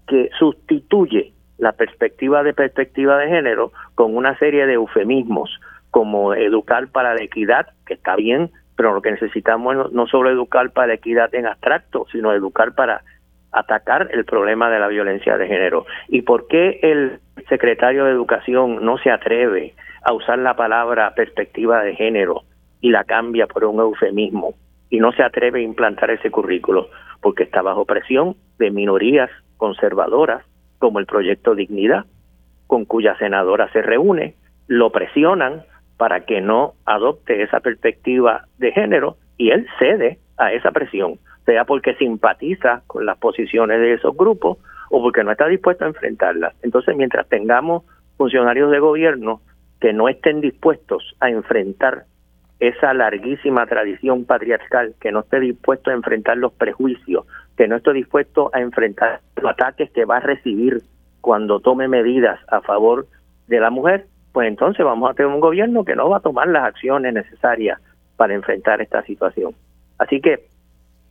[0.09, 5.51] que sustituye la perspectiva de perspectiva de género con una serie de eufemismos
[5.91, 10.31] como educar para la equidad, que está bien, pero lo que necesitamos no, no solo
[10.31, 13.03] educar para la equidad en abstracto, sino educar para
[13.53, 15.87] atacar el problema de la violencia de género.
[16.09, 21.83] ¿Y por qué el secretario de Educación no se atreve a usar la palabra perspectiva
[21.83, 22.43] de género
[22.81, 24.55] y la cambia por un eufemismo
[24.91, 26.89] y no se atreve a implantar ese currículo?
[27.21, 30.43] Porque está bajo presión de minorías conservadoras
[30.79, 32.07] como el proyecto Dignidad,
[32.67, 34.35] con cuya senadora se reúne,
[34.67, 35.65] lo presionan
[35.99, 41.65] para que no adopte esa perspectiva de género y él cede a esa presión, sea
[41.65, 44.59] porque simpatiza con las posiciones de esos grupos
[44.91, 46.55] o porque no está dispuesto a enfrentarlas.
[46.63, 47.85] Entonces, mientras tengamos
[48.17, 49.41] funcionarios de gobierno
[49.81, 52.05] que no estén dispuestos a enfrentar
[52.61, 57.93] esa larguísima tradición patriarcal, que no esté dispuesto a enfrentar los prejuicios, que no esté
[57.93, 60.83] dispuesto a enfrentar los ataques que va a recibir
[61.21, 63.07] cuando tome medidas a favor
[63.47, 66.49] de la mujer, pues entonces vamos a tener un gobierno que no va a tomar
[66.49, 67.81] las acciones necesarias
[68.17, 69.55] para enfrentar esta situación.
[69.99, 70.47] Así que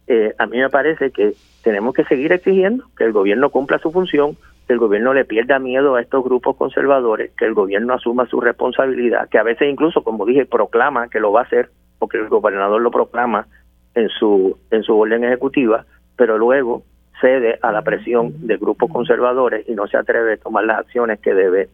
[0.08, 1.34] eh, a mí me parece que
[1.64, 4.38] tenemos que seguir exigiendo que el gobierno cumpla su función,
[4.68, 8.42] que el gobierno le pierda miedo a estos grupos conservadores, que el gobierno asuma su
[8.42, 12.28] responsabilidad, que a veces incluso, como dije, proclama que lo va a hacer, porque el
[12.28, 13.48] gobernador lo proclama
[13.96, 16.84] en su en su orden ejecutiva, pero luego
[17.22, 21.20] cede a la presión de grupos conservadores y no se atreve a tomar las acciones
[21.20, 21.70] que debe,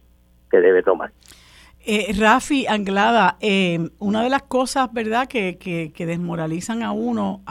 [0.50, 1.12] que debe tomar.
[1.86, 7.42] Eh, Rafi Anglada, eh, una de las cosas, ¿verdad?, que, que, desmoralizan a uno,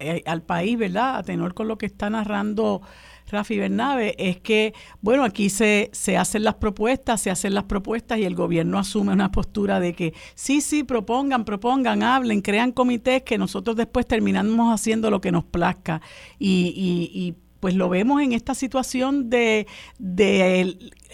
[0.00, 2.82] eh, al país, ¿verdad?, a tenor con lo que está narrando
[3.28, 8.18] Rafi Bernabe, es que, bueno, aquí se, se hacen las propuestas, se hacen las propuestas
[8.18, 13.22] y el gobierno asume una postura de que sí, sí, propongan, propongan, hablen, crean comités
[13.22, 16.00] que nosotros después terminamos haciendo lo que nos plazca.
[16.38, 19.66] Y, y, pues lo vemos en esta situación de,
[19.98, 20.60] de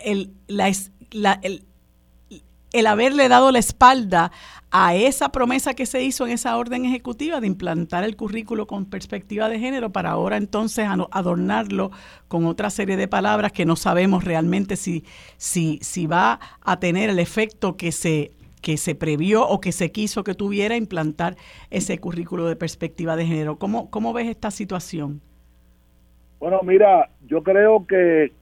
[0.04, 0.68] el, la,
[1.42, 1.64] el,
[2.72, 4.32] el haberle dado la espalda
[4.70, 8.86] a esa promesa que se hizo en esa orden ejecutiva de implantar el currículo con
[8.86, 11.90] perspectiva de género para ahora entonces adornarlo
[12.28, 15.04] con otra serie de palabras que no sabemos realmente si,
[15.36, 18.30] si, si va a tener el efecto que se,
[18.62, 21.36] que se previó o que se quiso que tuviera implantar
[21.70, 23.58] ese currículo de perspectiva de género.
[23.58, 25.20] ¿Cómo, cómo ves esta situación?
[26.40, 28.32] Bueno, mira, yo creo que,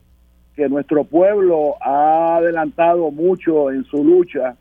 [0.61, 4.57] que nuestro pueblo ha adelantado mucho en su lucha,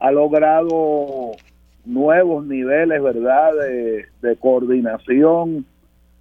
[0.00, 1.30] ha logrado
[1.84, 3.52] nuevos niveles, ¿verdad?,
[4.20, 5.64] de, coordinación,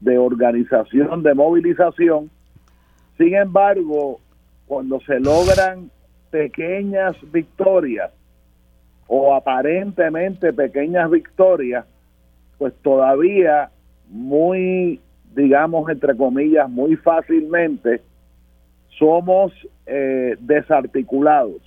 [0.02, 2.30] de organización, de movilización.
[3.18, 4.20] Sin embargo,
[4.68, 5.90] cuando se logran
[6.30, 8.12] pequeñas victorias
[9.08, 11.88] o aparentemente pequeñas victorias,
[12.60, 13.72] pues todavía
[14.10, 15.02] muy,
[15.34, 18.04] digamos, entre comillas, muy fácilmente,
[18.98, 19.52] somos
[19.86, 21.62] eh, desarticulados,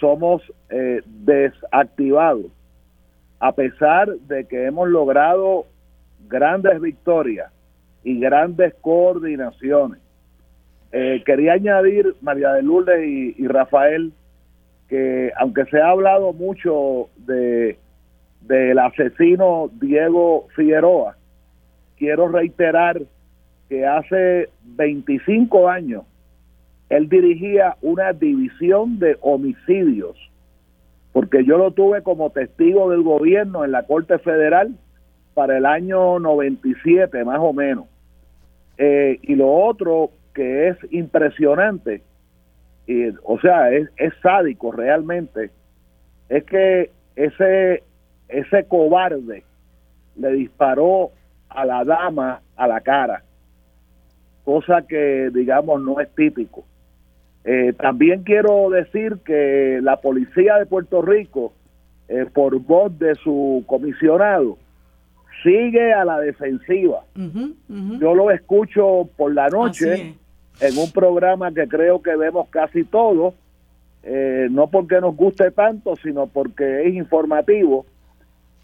[0.00, 2.46] somos eh, desactivados,
[3.38, 5.66] a pesar de que hemos logrado
[6.28, 7.52] grandes victorias
[8.02, 10.00] y grandes coordinaciones.
[10.90, 14.12] Eh, quería añadir, María de Lourdes y, Rafael,
[14.88, 17.78] que aunque se ha hablado mucho de
[18.40, 21.16] del asesino Diego Figueroa,
[21.98, 23.02] quiero reiterar
[23.68, 26.04] que hace 25 años
[26.88, 30.16] él dirigía una división de homicidios,
[31.12, 34.74] porque yo lo tuve como testigo del gobierno en la Corte Federal
[35.34, 37.86] para el año 97 más o menos.
[38.78, 42.02] Eh, y lo otro que es impresionante,
[42.86, 45.50] y, o sea, es, es sádico realmente,
[46.30, 47.82] es que ese,
[48.28, 49.44] ese cobarde
[50.16, 51.10] le disparó
[51.50, 53.24] a la dama a la cara
[54.48, 56.64] cosa que digamos no es típico.
[57.44, 61.52] Eh, también quiero decir que la policía de Puerto Rico,
[62.08, 64.56] eh, por voz de su comisionado,
[65.42, 67.04] sigue a la defensiva.
[68.00, 70.14] Yo lo escucho por la noche
[70.62, 73.34] en un programa que creo que vemos casi todos,
[74.02, 77.84] eh, no porque nos guste tanto, sino porque es informativo.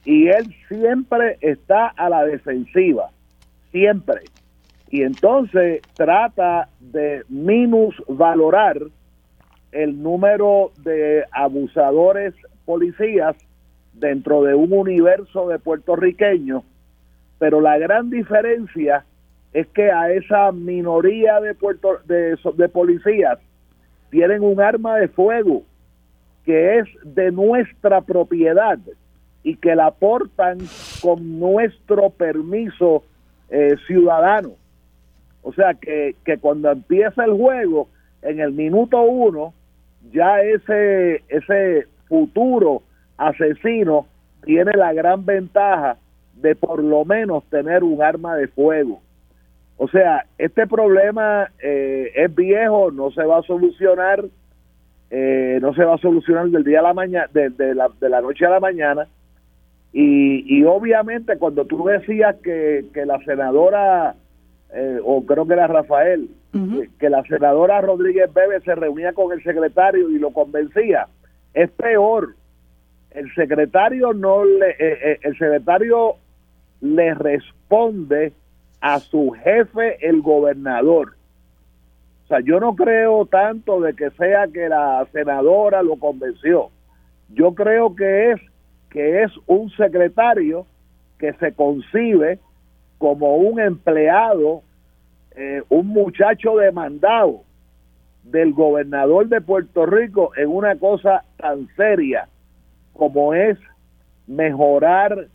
[0.07, 3.11] Y él siempre está a la defensiva,
[3.71, 4.23] siempre
[4.95, 8.81] y entonces trata de minusvalorar
[9.73, 12.33] el número de abusadores
[12.65, 13.35] policías
[13.93, 16.63] dentro de un universo de puertorriqueños,
[17.41, 19.05] pero la gran diferencia
[19.53, 23.41] es que a esa minoría de, puerto, de, policías
[24.11, 25.65] tienen un arma de fuego
[26.45, 28.79] que es de nuestra propiedad
[29.43, 30.59] y que la portan
[31.03, 33.03] con nuestro permiso
[33.51, 34.53] eh, ciudadano.
[35.45, 37.89] O sea que, que cuando empieza el juego,
[38.23, 39.53] en el minuto uno,
[40.11, 42.83] ya ese, ese futuro
[43.19, 44.07] asesino
[44.43, 45.99] tiene la gran ventaja
[46.35, 49.01] de por lo menos tener un arma de fuego.
[49.77, 54.25] O sea, este problema eh, es viejo, no se va a solucionar,
[55.11, 58.21] eh, no se va a solucionar del día a la mañana, de, la, de la
[58.23, 59.09] noche a la mañana.
[59.93, 64.15] Y, y obviamente cuando tú decías que, que la senadora
[64.77, 69.33] eh, o creo que era Rafael, eh, que la senadora Rodríguez Bebe se reunía con
[69.33, 71.07] el secretario y lo convencía.
[71.53, 72.35] Es peor.
[73.13, 76.17] El secretario no le, eh, el secretario
[76.81, 78.33] le responde
[78.81, 81.15] a su jefe, el gobernador.
[82.25, 86.71] O sea, yo no creo tanto de que sea que la senadora lo convenció.
[87.29, 88.41] Yo creo que es
[88.91, 90.67] que es un secretario
[91.19, 92.41] que se concibe
[93.05, 94.63] como un empleado,
[95.37, 97.43] eh, un muchacho demandado
[98.23, 102.29] del gobernador de Puerto Rico en una cosa tan seria
[102.95, 103.59] como es
[104.27, 105.29] mejorar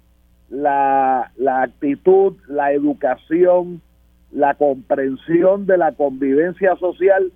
[0.49, 3.83] la, la actitud, la educación,
[4.31, 7.31] la comprensión de la convivencia social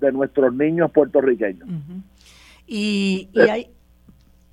[0.00, 1.68] de nuestros niños puertorriqueños.
[2.66, 3.68] Y, y hay,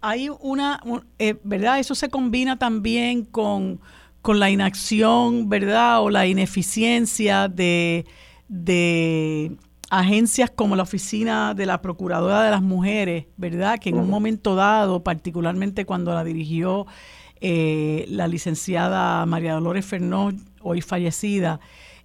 [0.01, 0.81] hay una,
[1.19, 1.79] eh, ¿verdad?
[1.79, 3.79] Eso se combina también con
[4.21, 6.01] con la inacción, ¿verdad?
[6.01, 8.05] O la ineficiencia de,
[8.47, 9.57] de
[9.89, 13.79] agencias como la Oficina de la Procuradora de las Mujeres, ¿verdad?
[13.79, 16.87] Que en un momento dado, particularmente cuando la dirigió
[17.41, 21.59] eh, la licenciada María Dolores Fernó, hoy fallecida,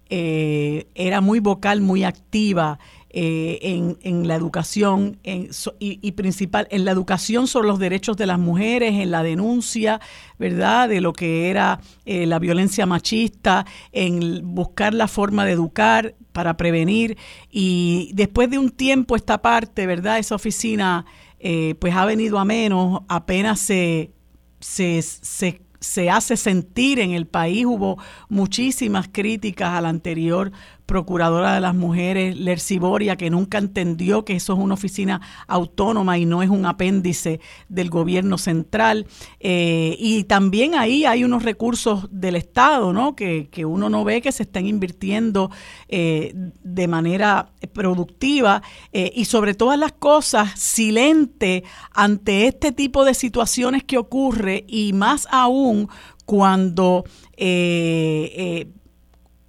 [0.09, 2.79] eh, era muy vocal, muy activa
[3.09, 5.49] eh, en, en, la educación en,
[5.79, 10.01] y, principal en la educación sobre los derechos de las mujeres, en la denuncia,
[10.37, 16.15] ¿verdad?, de lo que era eh, la violencia machista, en buscar la forma de educar
[16.33, 17.17] para prevenir.
[17.49, 21.05] Y después de un tiempo esta parte, ¿verdad?, esa oficina
[21.39, 24.11] eh, pues ha venido a menos, apenas se,
[24.59, 27.65] se, se se hace sentir en el país.
[27.65, 27.97] Hubo
[28.29, 30.51] muchísimas críticas a la anterior
[30.87, 36.25] procuradora de las mujeres, Lerciboria, que nunca entendió que eso es una oficina autónoma y
[36.25, 39.05] no es un apéndice del gobierno central.
[39.41, 43.15] Eh, y también ahí hay unos recursos del Estado, ¿no?
[43.15, 45.51] Que, uno no ve que se están invirtiendo
[45.89, 46.31] eh,
[46.63, 48.61] de manera productiva
[48.93, 54.93] eh, y sobre todas las cosas, silente ante este tipo de situaciones que ocurre y
[54.93, 55.89] más aún
[56.25, 57.03] cuando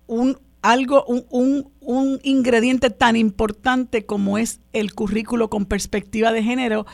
[0.09, 6.86] un, algo, un, un, ingrediente tan importante como es el currículo con perspectiva de género,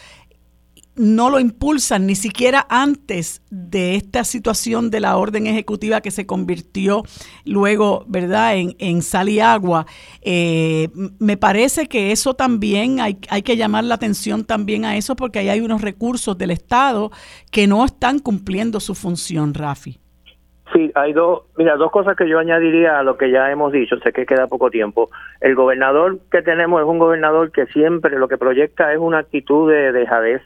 [0.96, 6.26] no lo impulsan ni siquiera antes de esta situación de la orden ejecutiva que se
[6.26, 7.02] convirtió
[7.44, 9.86] luego, ¿verdad?, en, en sal y agua.
[10.22, 10.88] Eh,
[11.18, 15.40] me parece que eso también hay, hay que llamar la atención también a eso porque
[15.40, 17.10] ahí hay unos recursos del Estado
[17.50, 19.98] que no están cumpliendo su función, Rafi.
[20.72, 23.96] Sí, hay dos, mira, dos cosas que yo añadiría a lo que ya hemos dicho,
[23.98, 25.10] sé que queda poco tiempo.
[25.40, 29.70] El gobernador que tenemos es un gobernador que siempre lo que proyecta es una actitud
[29.70, 30.42] de dejadez,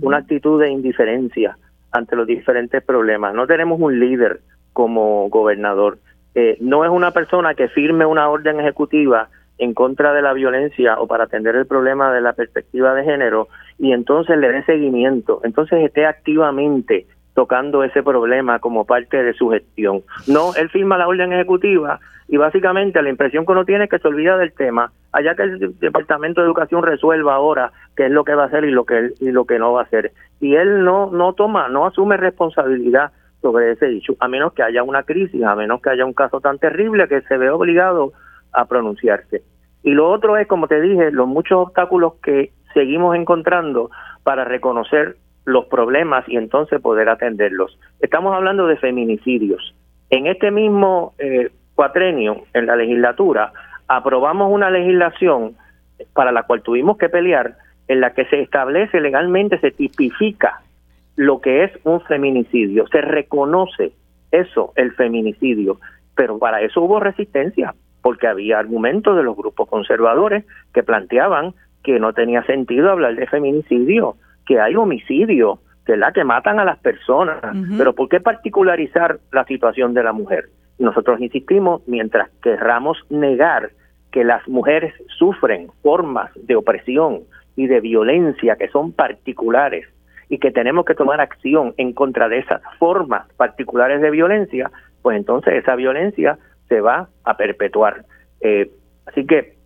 [0.00, 1.56] una actitud de indiferencia
[1.90, 3.34] ante los diferentes problemas.
[3.34, 4.40] No tenemos un líder
[4.72, 5.98] como gobernador.
[6.34, 10.98] Eh, no es una persona que firme una orden ejecutiva en contra de la violencia
[10.98, 13.48] o para atender el problema de la perspectiva de género
[13.78, 19.50] y entonces le dé seguimiento, entonces esté activamente tocando ese problema como parte de su
[19.50, 20.02] gestión.
[20.26, 23.98] No, él firma la orden ejecutiva y básicamente la impresión que uno tiene es que
[23.98, 28.24] se olvida del tema, allá que el Departamento de Educación resuelva ahora qué es lo
[28.24, 30.12] que va a hacer y lo que y lo que no va a hacer.
[30.40, 34.82] Y él no no toma, no asume responsabilidad sobre ese dicho, a menos que haya
[34.82, 38.12] una crisis, a menos que haya un caso tan terrible que se ve obligado
[38.52, 39.42] a pronunciarse.
[39.82, 43.90] Y lo otro es, como te dije, los muchos obstáculos que seguimos encontrando
[44.22, 47.78] para reconocer los problemas y entonces poder atenderlos.
[48.00, 49.74] Estamos hablando de feminicidios.
[50.10, 53.52] En este mismo eh, cuatrenio, en la legislatura,
[53.88, 55.56] aprobamos una legislación
[56.12, 57.56] para la cual tuvimos que pelear,
[57.88, 60.62] en la que se establece legalmente, se tipifica
[61.16, 63.92] lo que es un feminicidio, se reconoce
[64.30, 65.78] eso, el feminicidio,
[66.14, 71.98] pero para eso hubo resistencia, porque había argumentos de los grupos conservadores que planteaban que
[71.98, 74.16] no tenía sentido hablar de feminicidio,
[74.46, 75.60] que hay homicidio,
[75.96, 77.38] la que matan a las personas,
[77.76, 80.48] pero ¿por qué particularizar la situación de la mujer?
[80.78, 83.70] Nosotros insistimos, mientras querramos negar
[84.10, 87.20] que las mujeres sufren formas de opresión
[87.56, 89.86] y de violencia que son particulares
[90.28, 94.70] y que tenemos que tomar acción en contra de esas formas particulares de violencia,
[95.02, 96.38] pues entonces esa violencia
[96.68, 98.04] se va a perpetuar.
[98.40, 98.70] Eh,
[99.06, 99.56] así que,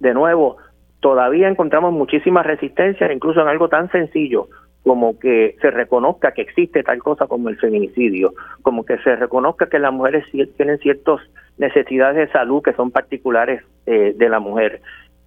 [0.00, 0.56] de nuevo,
[1.00, 4.48] todavía encontramos muchísima resistencia, incluso en algo tan sencillo
[4.84, 8.32] como que se reconozca que existe tal cosa como el feminicidio,
[8.62, 10.24] como que se reconozca que las mujeres
[10.56, 11.20] tienen ciertas
[11.58, 14.80] necesidades de salud que son particulares eh, de la mujer,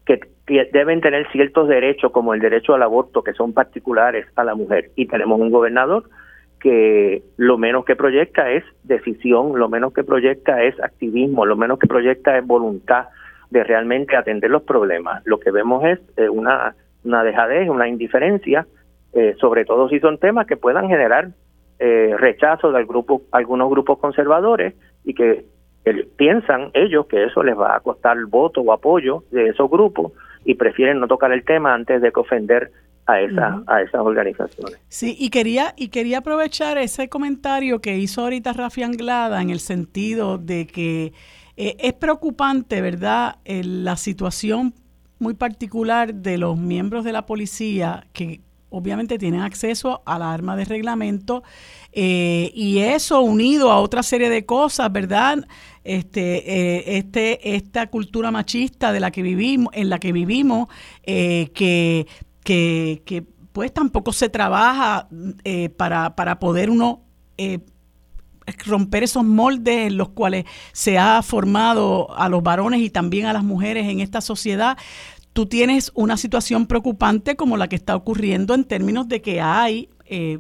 [0.06, 0.20] que,
[0.74, 4.92] deben tener ciertos derechos como el derecho al aborto que son particulares a la mujer.
[4.98, 6.04] Y tenemos un gobernador
[6.60, 11.80] que lo menos que proyecta es decisión, lo menos que proyecta es activismo, lo menos
[11.80, 13.06] que proyecta es voluntad
[13.52, 15.22] de realmente atender los problemas.
[15.26, 16.74] Lo que vemos es eh, una,
[17.04, 18.66] una dejadez, una indiferencia,
[19.14, 21.30] eh, sobre todo si son temas que puedan generar
[21.80, 24.74] eh, rechazo de grupo, algunos grupos conservadores
[25.04, 25.46] y que
[26.16, 30.14] piensan ellos que eso les va a costar voto o apoyo de esos grupos
[30.46, 32.72] y prefieren no tocar el tema antes de que ofender
[33.08, 34.80] a, esa, a esas organizaciones.
[34.88, 39.60] Sí, y quería, y quería aprovechar ese comentario que hizo ahorita Rafi Anglada en el
[39.60, 41.14] sentido de que
[41.58, 44.74] eh, es preocupante, ¿verdad?, la situación
[45.20, 50.56] muy particular de los miembros de la policía que obviamente tienen acceso a la arma
[50.56, 51.44] de reglamento
[51.92, 55.46] eh, y eso unido a otra serie de cosas, ¿verdad?
[55.84, 60.70] Este, eh, este, esta cultura machista de la que vivimos, en la que vivimos,
[61.04, 62.08] que,
[62.44, 65.10] que, pues tampoco se trabaja
[65.76, 67.02] para, para poder uno
[68.66, 73.34] romper esos moldes en los cuales se ha formado a los varones y también a
[73.34, 74.78] las mujeres en esta sociedad,
[75.34, 79.90] tú tienes una situación preocupante como la que está ocurriendo en términos de que hay
[80.06, 80.40] eh,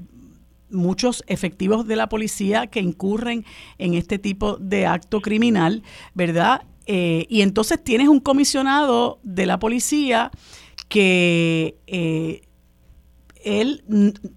[0.70, 3.46] muchos efectivos de la policía que incurren
[3.78, 5.84] en este tipo de acto criminal,
[6.14, 6.64] ¿verdad?
[6.88, 10.32] Eh, y entonces tienes un comisionado de la policía
[10.88, 12.42] que eh,
[13.44, 13.84] él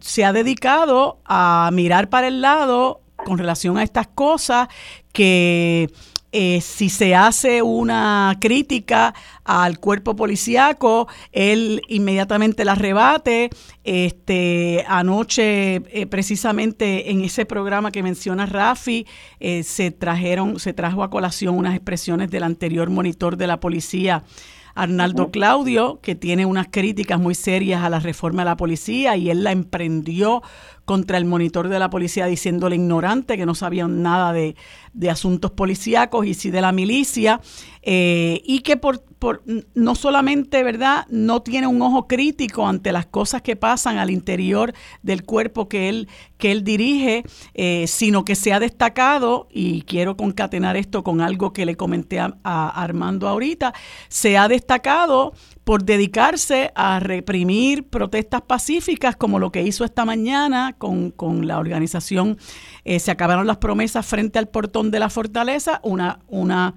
[0.00, 4.68] se ha dedicado a mirar para el lado con relación a estas cosas
[5.12, 5.88] que
[6.36, 9.14] eh, si se hace una crítica
[9.44, 13.50] al cuerpo policíaco, él inmediatamente la rebate.
[13.84, 19.06] Este, anoche, eh, precisamente en ese programa que menciona Rafi,
[19.38, 24.24] eh, se trajeron, se trajo a colación unas expresiones del anterior monitor de la policía.
[24.74, 29.30] Arnaldo Claudio, que tiene unas críticas muy serias a la reforma de la policía y
[29.30, 30.42] él la emprendió
[30.84, 34.54] contra el monitor de la policía diciéndole ignorante, que no sabían nada de,
[34.92, 37.40] de asuntos policíacos y sí de la milicia,
[37.82, 39.42] eh, y que por, por,
[39.74, 44.72] no solamente, ¿verdad?, no tiene un ojo crítico ante las cosas que pasan al interior
[45.02, 46.08] del cuerpo que él,
[46.38, 47.24] que él dirige,
[47.54, 52.20] eh, sino que se ha destacado, y quiero concatenar esto con algo que le comenté
[52.20, 53.74] a, a Armando ahorita,
[54.08, 55.32] se ha destacado
[55.64, 61.58] por dedicarse a reprimir protestas pacíficas como lo que hizo esta mañana con, con la
[61.58, 62.38] organización.
[62.84, 66.74] Eh, Se acabaron las promesas frente al portón de la fortaleza, una, una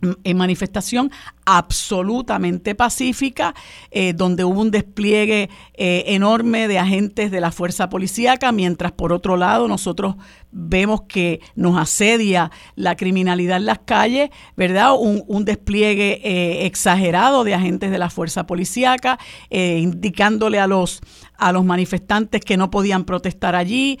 [0.00, 1.10] en manifestación
[1.44, 3.54] absolutamente pacífica,
[3.90, 9.12] eh, donde hubo un despliegue eh, enorme de agentes de la fuerza policíaca, mientras por
[9.12, 10.16] otro lado nosotros
[10.50, 14.94] vemos que nos asedia la criminalidad en las calles, ¿verdad?
[14.98, 19.18] Un, un despliegue eh, exagerado de agentes de la fuerza policíaca,
[19.50, 21.00] indicándole a los,
[21.36, 23.98] a los manifestantes que no podían protestar allí,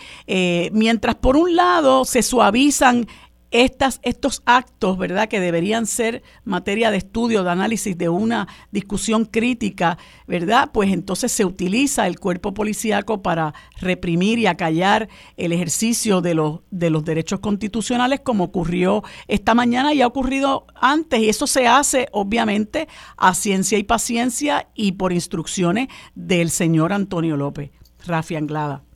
[0.72, 3.06] mientras por un lado se suavizan
[3.50, 9.24] estas, estos actos, ¿verdad?, que deberían ser materia de estudio, de análisis, de una discusión
[9.24, 10.70] crítica, ¿verdad?
[10.72, 16.60] Pues entonces se utiliza el cuerpo policíaco para reprimir y acallar el ejercicio de los,
[16.70, 21.20] de los derechos constitucionales, como ocurrió esta mañana y ha ocurrido antes.
[21.20, 27.36] Y eso se hace, obviamente, a ciencia y paciencia y por instrucciones del señor Antonio
[27.36, 27.70] López.
[28.06, 28.87] Rafi Anglada.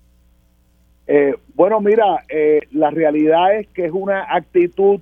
[1.14, 4.98] Eh, bueno, mira, eh, la realidad es que es una actitud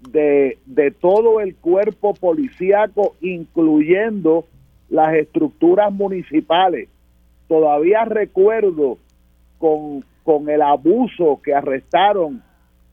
[0.00, 4.46] de, de todo el cuerpo policíaco, incluyendo
[4.90, 6.88] las estructuras municipales.
[7.46, 8.98] Todavía recuerdo
[9.58, 12.42] con, con el abuso que arrestaron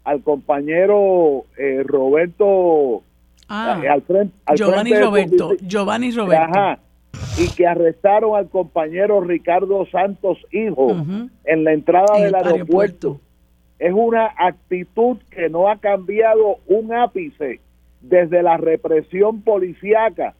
[0.03, 3.01] al compañero eh, Roberto
[3.49, 6.59] ah, al frente, al Giovanni Roberto, Giovanni Roberto.
[6.59, 6.79] Ajá,
[7.37, 10.95] y que arrestaron al compañero Ricardo Santos Hijo
[11.45, 13.19] en la entrada del aeropuerto.
[13.79, 17.59] Es una actitud que no ha cambiado un ápice
[18.01, 20.35] desde la represión policíaca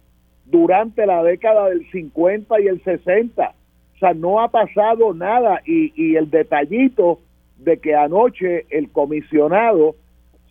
[0.46, 3.54] durante la década del 50 y el 60.
[3.96, 7.20] O sea, no ha pasado nada y, y el detallito
[7.58, 9.96] de que anoche el comisionado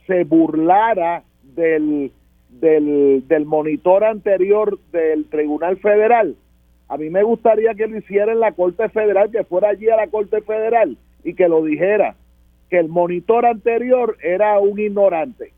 [0.07, 2.13] se burlara del
[2.61, 6.37] del, del monitor anterior del Tribunal Federal,
[6.91, 9.97] a mí me gustaría que lo hiciera en la Corte Federal, que fuera allí a
[9.97, 12.17] la Corte Federal y que lo dijera,
[12.69, 15.53] que el monitor anterior era un ignorante.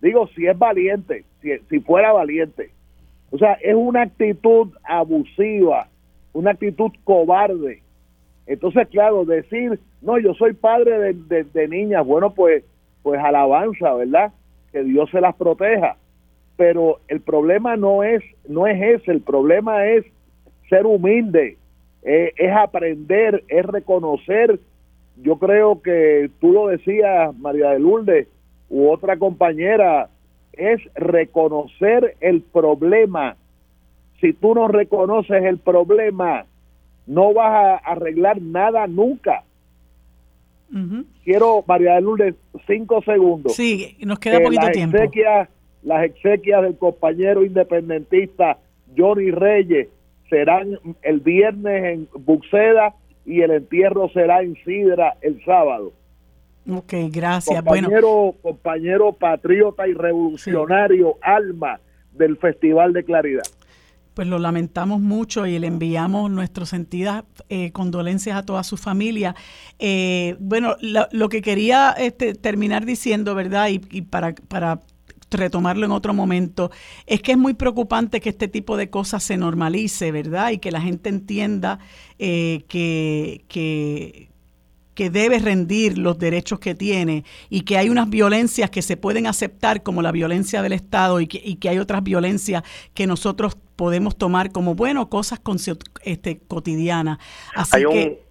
[0.00, 2.70] Digo, si es valiente, si, si fuera valiente.
[3.30, 5.88] O sea, es una actitud abusiva,
[6.32, 7.82] una actitud cobarde.
[8.46, 12.64] Entonces, claro, decir, no, yo soy padre de, de, de niñas, bueno, pues,
[13.02, 14.32] pues alabanza, ¿verdad?
[14.72, 15.96] Que Dios se las proteja
[16.56, 20.04] pero el problema no es no es ese, el problema es
[20.68, 21.56] ser humilde,
[22.02, 24.58] eh, es aprender, es reconocer.
[25.22, 28.28] Yo creo que tú lo decías, María de Lourdes,
[28.68, 30.08] u otra compañera,
[30.52, 33.36] es reconocer el problema.
[34.20, 36.46] Si tú no reconoces el problema,
[37.06, 39.44] no vas a arreglar nada nunca.
[41.24, 42.34] Quiero, María de Lourdes,
[42.66, 43.54] cinco segundos.
[43.54, 44.98] Sí, nos queda poquito tiempo
[45.86, 48.58] las exequias del compañero independentista
[48.98, 49.88] Johnny Reyes
[50.28, 55.92] serán el viernes en Buxeda y el entierro será en Sidra el sábado.
[56.68, 57.62] Ok, gracias.
[57.62, 61.78] Compañero, compañero patriota y revolucionario, alma
[62.12, 63.44] del Festival de Claridad.
[64.14, 69.36] Pues lo lamentamos mucho y le enviamos nuestras sentidas eh, condolencias a toda su familia.
[69.78, 73.68] Eh, bueno, lo, que quería este, terminar diciendo, ¿verdad?
[73.68, 74.80] Y, y para, para
[75.30, 76.70] retomarlo en otro momento,
[77.06, 80.50] es que es muy preocupante que este tipo de cosas se normalice, ¿verdad?
[80.50, 81.78] Y que la gente entienda
[82.18, 84.30] eh, que, que,
[84.94, 89.26] que debe rendir los derechos que tiene y que hay unas violencias que se pueden
[89.26, 92.62] aceptar como la violencia del Estado y que, y que hay otras violencias
[92.94, 95.58] que nosotros podemos tomar como, bueno, cosas con,
[96.02, 97.18] este, cotidianas.
[97.54, 98.25] Así que...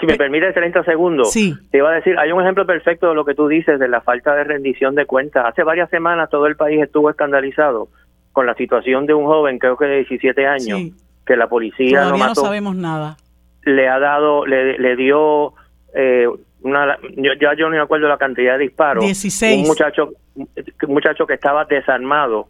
[0.00, 1.54] Si me permite 30 segundos, sí.
[1.70, 4.00] te iba a decir, hay un ejemplo perfecto de lo que tú dices de la
[4.00, 5.44] falta de rendición de cuentas.
[5.46, 7.88] Hace varias semanas todo el país estuvo escandalizado
[8.32, 10.92] con la situación de un joven, creo que de 17 años,
[11.26, 13.16] que la policía Todavía no, sabemos nada.
[13.64, 15.52] Le ha dado, le, le dio
[15.94, 16.26] eh,
[16.62, 19.04] una, yo, ya yo no me acuerdo la cantidad de disparos.
[19.04, 19.62] 16.
[19.62, 22.48] Un muchacho, un muchacho que estaba desarmado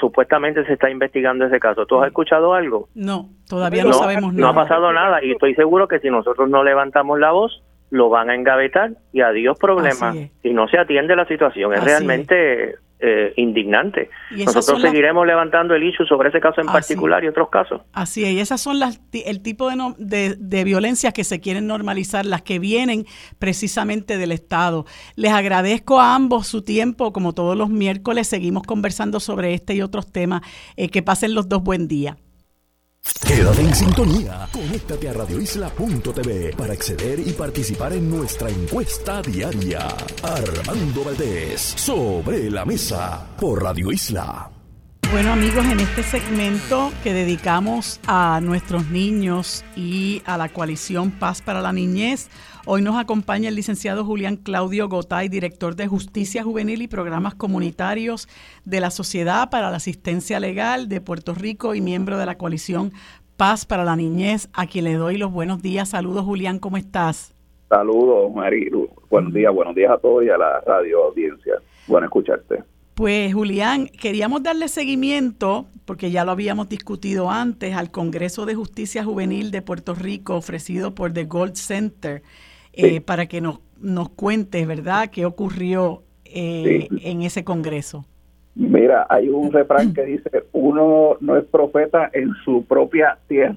[0.00, 1.86] supuestamente se está investigando ese caso.
[1.86, 2.88] ¿Tú has escuchado algo?
[2.94, 4.52] No, todavía no, sabemos nada.
[4.52, 8.08] No ha pasado nada y estoy seguro que si nosotros no levantamos la voz, lo
[8.08, 10.14] van a engavetar y adiós problema.
[10.42, 11.72] Y no se atiende la situación.
[11.74, 14.10] Es realmente eh, indignante.
[14.30, 17.80] Nosotros seguiremos levantando el issue sobre ese caso en particular y otros casos.
[17.92, 21.66] Así es, y esas son las, el tipo de, de, de violencias que se quieren
[21.66, 23.06] normalizar, las que vienen
[23.38, 24.84] precisamente del Estado.
[25.16, 29.82] Les agradezco a ambos su tiempo, como todos los miércoles seguimos conversando sobre este y
[29.82, 30.42] otros temas.
[30.76, 32.16] Eh, que pasen los dos buen día.
[33.26, 34.48] Quédate en sintonía.
[34.52, 39.86] Conéctate a radioisla.tv para acceder y participar en nuestra encuesta diaria.
[40.22, 44.57] Armando Valdés, sobre la mesa, por Radio Isla.
[45.10, 51.40] Bueno amigos, en este segmento que dedicamos a nuestros niños y a la coalición Paz
[51.40, 52.28] para la Niñez,
[52.66, 58.28] hoy nos acompaña el licenciado Julián Claudio Gotay, director de Justicia Juvenil y Programas Comunitarios
[58.66, 62.92] de la Sociedad para la Asistencia Legal de Puerto Rico y miembro de la coalición
[63.38, 65.88] Paz para la Niñez, a quien le doy los buenos días.
[65.88, 67.34] Saludos Julián, ¿cómo estás?
[67.70, 71.54] Saludos Marilu, buenos días, buenos días a todos y a la radio audiencia.
[71.86, 72.62] Bueno escucharte.
[72.98, 79.04] Pues Julián, queríamos darle seguimiento, porque ya lo habíamos discutido antes, al Congreso de Justicia
[79.04, 82.22] Juvenil de Puerto Rico ofrecido por The Gold Center,
[82.72, 88.04] eh, para que nos, nos cuentes, ¿verdad?, qué ocurrió eh, en ese Congreso.
[88.56, 93.54] Mira, hay un refrán que dice, uno no es profeta en su propia tierra.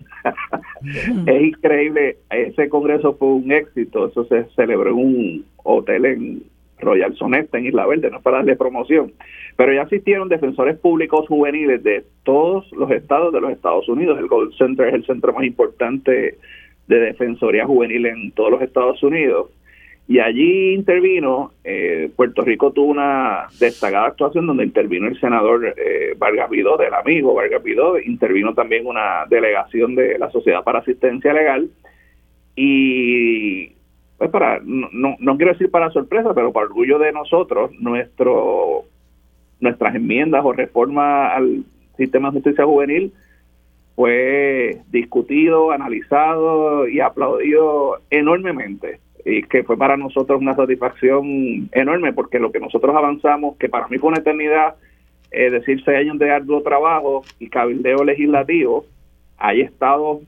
[1.25, 6.43] es increíble, ese Congreso fue un éxito, eso se celebró en un hotel en
[6.81, 9.13] Royal Sonesta en Isla Verde, no es para darle promoción,
[9.55, 14.19] pero ya asistieron defensores públicos juveniles de todos los estados de los Estados Unidos.
[14.19, 16.37] El Gold Center es el centro más importante
[16.87, 19.49] de defensoría juvenil en todos los Estados Unidos.
[20.07, 26.15] Y allí intervino, eh, Puerto Rico tuvo una destacada actuación donde intervino el senador eh,
[26.17, 31.31] Vargas Vidó, del amigo Vargas Vidó, intervino también una delegación de la Sociedad para Asistencia
[31.31, 31.69] Legal
[32.55, 33.71] y
[34.21, 38.83] pues para, no, no quiero decir para sorpresa, pero para orgullo de nosotros, nuestro
[39.59, 41.63] nuestras enmiendas o reformas al
[41.97, 43.13] sistema de justicia juvenil
[43.95, 48.99] fue discutido, analizado y aplaudido enormemente.
[49.25, 53.87] Y que fue para nosotros una satisfacción enorme porque lo que nosotros avanzamos, que para
[53.87, 54.75] mí fue una eternidad,
[55.31, 58.85] es decir, seis años de arduo trabajo y cabildeo legislativo,
[59.39, 60.19] hay estados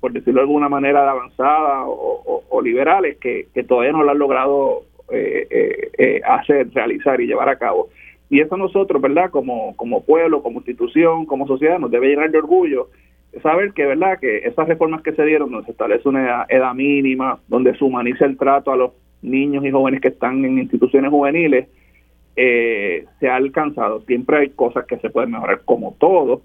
[0.00, 4.82] por decirlo de alguna manera, de avanzada o, liberales que, todavía no lo han logrado
[5.10, 7.88] eh, eh, eh, hacer, realizar y llevar a cabo.
[8.28, 9.30] Y eso nosotros, ¿verdad?
[9.30, 12.88] Como, como pueblo, como institución, como sociedad, nos debe llenar de orgullo
[13.42, 14.18] saber que, ¿verdad?
[14.18, 18.24] Que esas reformas que se dieron, donde se establece una edad, mínima, donde se humaniza
[18.24, 18.92] el trato a los
[19.22, 21.68] niños y jóvenes que están en instituciones juveniles,
[22.34, 24.00] se ha alcanzado.
[24.02, 26.42] Siempre hay cosas que se pueden mejorar, como todo,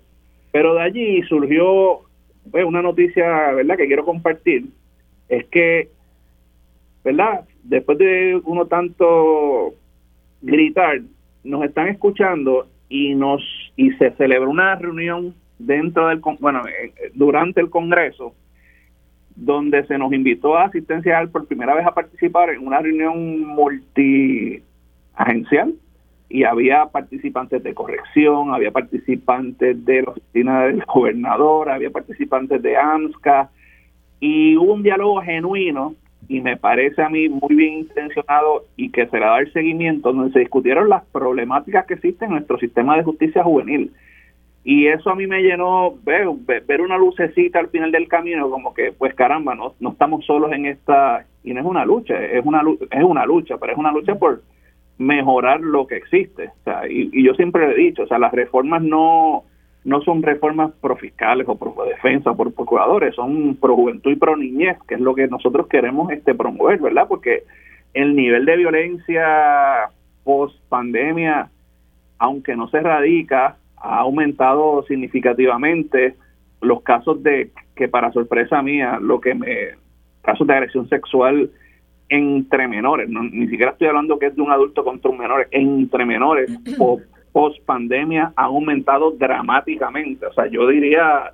[0.52, 2.05] pero de allí surgió
[2.52, 4.66] pues, una noticia, ¿verdad?, que quiero compartir,
[5.30, 5.90] es que,
[7.04, 9.74] ¿verdad?, después de uno tanto
[10.42, 11.02] gritar,
[11.44, 13.42] nos están escuchando y nos
[13.76, 16.62] y se celebró una reunión dentro del bueno
[17.14, 18.34] durante el Congreso
[19.36, 25.74] donde se nos invitó a asistencia por primera vez a participar en una reunión multiagencial
[26.30, 32.78] y había participantes de corrección, había participantes de la oficina del gobernador, había participantes de
[32.78, 33.50] AMSCA
[34.20, 35.96] y hubo un diálogo genuino
[36.28, 40.12] y me parece a mí muy bien intencionado y que se le da el seguimiento
[40.12, 43.92] donde se discutieron las problemáticas que existen en nuestro sistema de justicia juvenil.
[44.64, 46.28] Y eso a mí me llenó ver,
[46.66, 50.52] ver una lucecita al final del camino, como que, pues caramba, no, no estamos solos
[50.54, 53.92] en esta, y no es una lucha, es una, es una lucha, pero es una
[53.92, 54.42] lucha por
[54.98, 56.48] mejorar lo que existe.
[56.48, 59.44] O sea, y, yo siempre he dicho, o sea, las reformas no,
[59.84, 64.16] no son reformas pro fiscales o pro defensa o por procuradores, son pro juventud y
[64.16, 67.08] pro niñez, que es lo que nosotros queremos este promover, ¿verdad?
[67.08, 67.44] Porque
[67.94, 69.90] el nivel de violencia
[70.24, 71.50] post pandemia,
[72.18, 76.16] aunque no se radica, ha aumentado significativamente
[76.62, 79.76] los casos de que para sorpresa mía lo que me
[80.24, 81.52] casos de agresión sexual
[82.10, 86.06] entre menores, ni siquiera estoy hablando que es de un adulto contra un menor, entre
[86.06, 86.52] menores,
[87.32, 90.26] post pandemia ha aumentado dramáticamente.
[90.26, 91.34] O sea, yo diría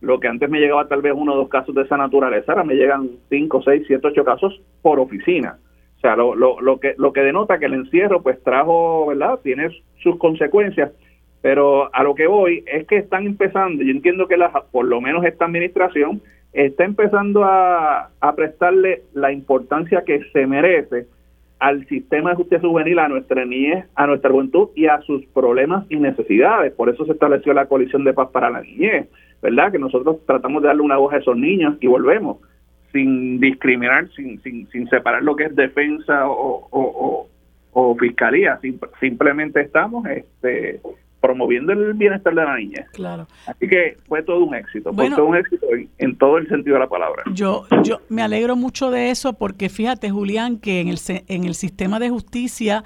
[0.00, 2.64] lo que antes me llegaba tal vez uno o dos casos de esa naturaleza, ahora
[2.64, 5.58] me llegan cinco, seis, siete, ocho casos por oficina.
[5.96, 9.38] O sea, lo, lo, lo, que, lo que denota que el encierro pues trajo, ¿verdad?
[9.42, 9.68] Tiene
[10.02, 10.92] sus consecuencias,
[11.42, 15.00] pero a lo que voy es que están empezando, yo entiendo que la, por lo
[15.00, 16.22] menos esta administración
[16.52, 21.06] está empezando a, prestarle la importancia que se merece
[21.58, 25.84] al sistema de justicia juvenil, a nuestra niñez, a nuestra juventud y a sus problemas
[25.90, 26.72] y necesidades.
[26.72, 29.08] Por eso se estableció la coalición de paz para la niñez,
[29.42, 29.70] ¿verdad?
[29.70, 32.38] Que nosotros tratamos de darle una voz a esos niños y volvemos
[32.92, 37.28] sin discriminar, sin, sin, sin separar lo que es defensa o, o,
[37.72, 38.58] o, fiscalía.
[38.98, 40.80] simplemente estamos este,
[41.20, 42.86] promoviendo el bienestar de la niña.
[42.92, 43.26] Claro.
[43.46, 45.66] Así que fue todo un éxito, fue todo un éxito
[45.98, 47.22] en, todo el sentido de la palabra.
[47.32, 51.54] Yo, yo me alegro mucho de eso porque fíjate, Julián, que en el, en el
[51.54, 52.84] sistema de justicia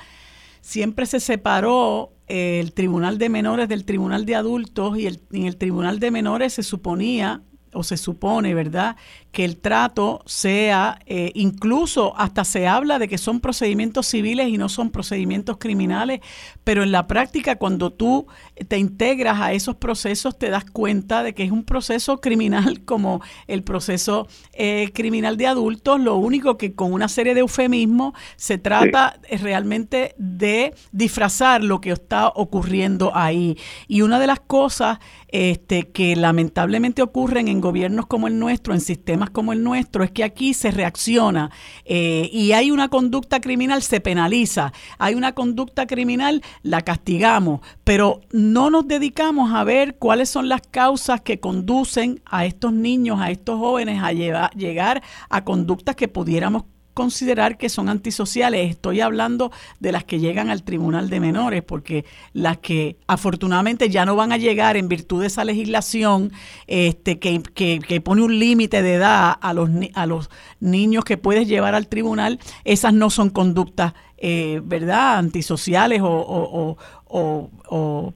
[0.61, 5.56] siempre se separó el Tribunal de Menores del Tribunal de Adultos y el, en el
[5.56, 7.43] Tribunal de Menores se suponía
[7.74, 8.96] o se supone, ¿verdad?,
[9.34, 14.59] que el trato sea, eh, incluso hasta se habla de que son procedimientos civiles y
[14.59, 16.20] no son procedimientos criminales,
[16.62, 18.28] pero en la práctica cuando tú
[18.68, 23.22] te integras a esos procesos te das cuenta de que es un proceso criminal como
[23.48, 28.59] el proceso eh, criminal de adultos, lo único que con una serie de eufemismos se
[28.59, 33.59] trata realmente de disfrazar lo que está ocurriendo ahí.
[33.88, 34.98] Y una de las cosas
[35.35, 40.12] este, que lamentablemente ocurren en gobiernos como el nuestro, en sistemas como el nuestro, es
[40.12, 41.51] que aquí se reacciona
[41.85, 44.73] eh, y hay una conducta criminal, se penaliza.
[44.97, 50.62] Hay una conducta criminal, la castigamos, pero no nos dedicamos a ver cuáles son las
[50.70, 56.62] causas que conducen a estos niños, a estos jóvenes a llegar a conductas que pudiéramos
[56.95, 58.71] considerar que son antisociales.
[58.71, 64.07] Estoy hablando de las que llegan al Tribunal de Menores, porque las que afortunadamente ya
[64.07, 66.33] no van a llegar en virtud de esa legislación
[66.66, 70.31] este, que, que, pone un límite de edad a los, a los
[70.61, 76.77] niños que puedes llevar al tribunal, esas no son conductas eh, ¿verdad?, antisociales o,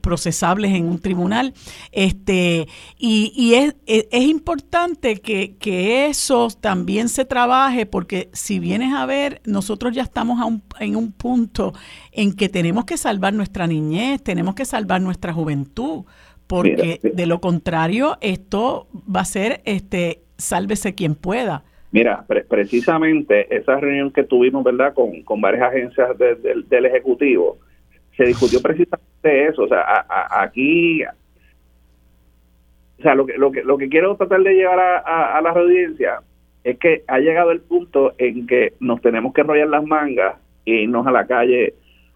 [0.01, 1.53] procesables en un tribunal.
[1.91, 2.67] Este,
[2.97, 9.93] y, es, es, importante que, eso también se trabaje, porque si vienes a ver, nosotros
[9.93, 10.39] ya estamos
[10.79, 11.73] en un punto
[12.11, 16.05] en que tenemos que salvar nuestra niñez, tenemos que salvar nuestra juventud,
[16.47, 21.63] porque de lo contrario, esto va a ser este sálvese quien pueda.
[21.91, 27.57] Mira, precisamente esa reunión que tuvimos, ¿verdad?, con, varias agencias del Ejecutivo,
[28.15, 29.63] se discutió precisamente eso.
[29.63, 34.79] O sea, aquí, o sea, lo que, lo que, lo que quiero tratar de llevar
[34.79, 36.21] a, a, la audiencia
[36.63, 40.35] es que ha llegado el punto en que nos tenemos que enrollar las mangas
[40.65, 41.73] e irnos a la calle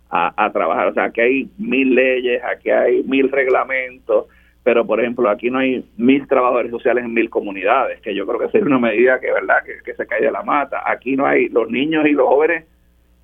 [0.10, 0.90] a, a trabajar.
[0.90, 4.28] O sea, aquí hay mil leyes, aquí hay mil reglamentos,
[4.64, 8.40] pero por ejemplo aquí no hay mil trabajadores sociales en mil comunidades, que yo creo
[8.40, 10.82] que sería una medida que verdad que, se cae de la mata.
[10.86, 12.66] Aquí no hay, los niños y los jóvenes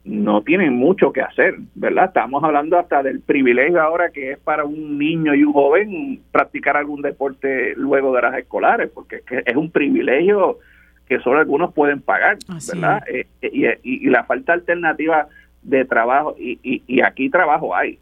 [0.03, 2.06] no tienen mucho que hacer, ¿verdad?
[2.06, 6.76] Estamos hablando hasta del privilegio ahora que es para un niño y un joven practicar
[6.78, 10.60] algún deporte luego de las escolares, porque es, un privilegio
[11.07, 12.38] que solo algunos pueden pagar,
[12.72, 13.03] ¿verdad?
[13.07, 13.26] Eh,
[13.84, 15.28] y, la falta alternativa
[15.61, 17.99] de trabajo, y, y aquí trabajo hay,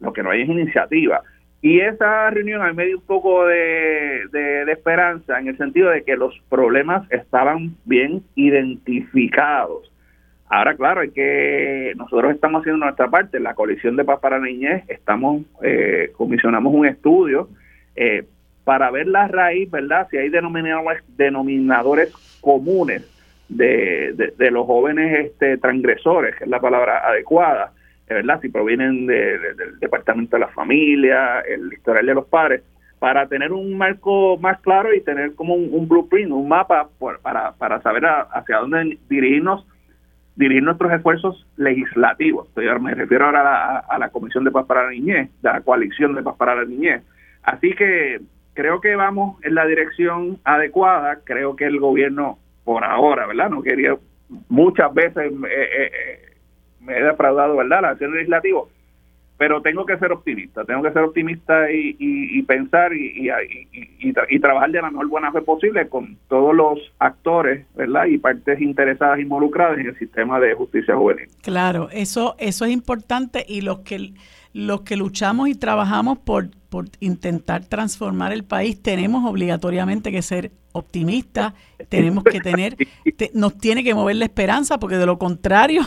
[0.00, 1.22] lo que no hay es iniciativa.
[1.60, 6.04] Y esa reunión a mí me dio un poco de, esperanza en el sentido de
[6.04, 9.92] que los problemas estaban bien identificados.
[10.48, 13.40] Ahora, claro, hay que nosotros estamos haciendo nuestra parte.
[13.40, 17.48] La coalición de paz para niñez estamos eh, comisionamos un estudio
[17.96, 18.24] eh,
[18.64, 20.06] para ver la raíz, ¿verdad?
[20.10, 23.02] Si hay denominadores, denominadores comunes
[23.48, 27.72] de, de, los jóvenes este, transgresores, que es la palabra adecuada
[28.14, 28.40] ¿verdad?
[28.40, 32.62] Si provienen del Departamento de la Familia, el historial de los padres,
[32.98, 36.88] para tener un marco más claro y tener como un, blueprint, un mapa
[37.22, 39.66] para, para saber hacia dónde dirigirnos,
[40.34, 42.48] dirigir nuestros esfuerzos legislativos.
[42.80, 46.22] me refiero ahora a la, Comisión de Paz para la Niñez, de la Coalición de
[46.22, 47.02] Paz para la Niñez.
[47.42, 48.20] Así que
[48.54, 51.20] creo que vamos en la dirección adecuada.
[51.24, 53.50] Creo que el gobierno, por ahora, ¿verdad?
[53.50, 53.96] No quería
[54.48, 56.27] muchas veces eh, eh, eh
[56.88, 58.62] me he defraudado, ¿verdad?, la acción legislativa,
[59.36, 63.30] pero tengo que ser optimista, tengo que ser optimista y, pensar y,
[64.00, 68.06] y, trabajar de la mejor buena fe posible con todos los actores, ¿verdad?
[68.06, 71.28] Y partes interesadas involucradas en el sistema de justicia juvenil.
[71.42, 74.12] Claro, eso eso es importante y los que
[74.52, 80.50] los que luchamos y trabajamos por, por intentar transformar el país, tenemos obligatoriamente que ser
[80.72, 81.52] optimistas,
[81.88, 82.76] tenemos que tener,
[83.34, 85.82] nos tiene que mover la esperanza, porque de lo contrario...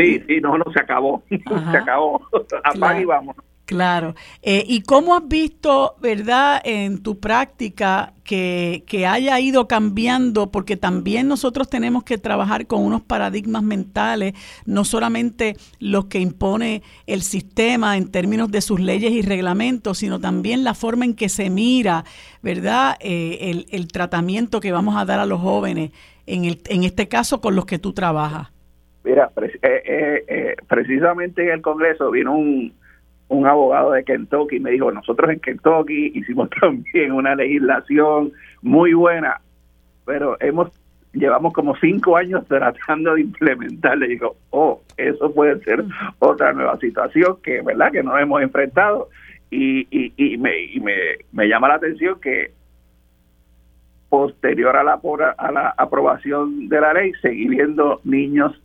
[0.00, 2.20] sí, sí, no, no, se acabó, se acabó,
[2.64, 3.36] apaga y vamos.
[3.70, 4.16] Claro.
[4.42, 10.50] Eh, ¿Y cómo has visto, verdad, en tu práctica que, que, haya ido cambiando?
[10.50, 14.34] Porque también nosotros tenemos que trabajar con unos paradigmas mentales,
[14.66, 20.18] no solamente los que impone el sistema en términos de sus leyes y reglamentos, sino
[20.18, 22.04] también la forma en que se mira,
[22.42, 22.96] ¿verdad?
[22.98, 25.92] Eh, el, el, tratamiento que vamos a dar a los jóvenes,
[26.26, 28.48] en, el, en este caso con los que tú trabajas.
[29.04, 29.30] Mira,
[29.62, 32.72] eh, precisamente en el Congreso vino un
[33.30, 39.40] un abogado de Kentucky me dijo, nosotros en Kentucky hicimos también una legislación muy buena,
[40.04, 40.70] pero hemos
[41.12, 44.06] llevamos como cinco años tratando de implementarla.
[44.06, 45.84] Y digo, oh, eso puede ser
[46.18, 49.08] otra nueva situación que, ¿verdad?, que nos hemos enfrentado.
[49.50, 50.94] Y, y, y, me, y me,
[51.32, 52.52] me llama la atención que
[54.08, 55.00] posterior a la,
[55.38, 58.60] a la aprobación de la ley, seguí viendo niños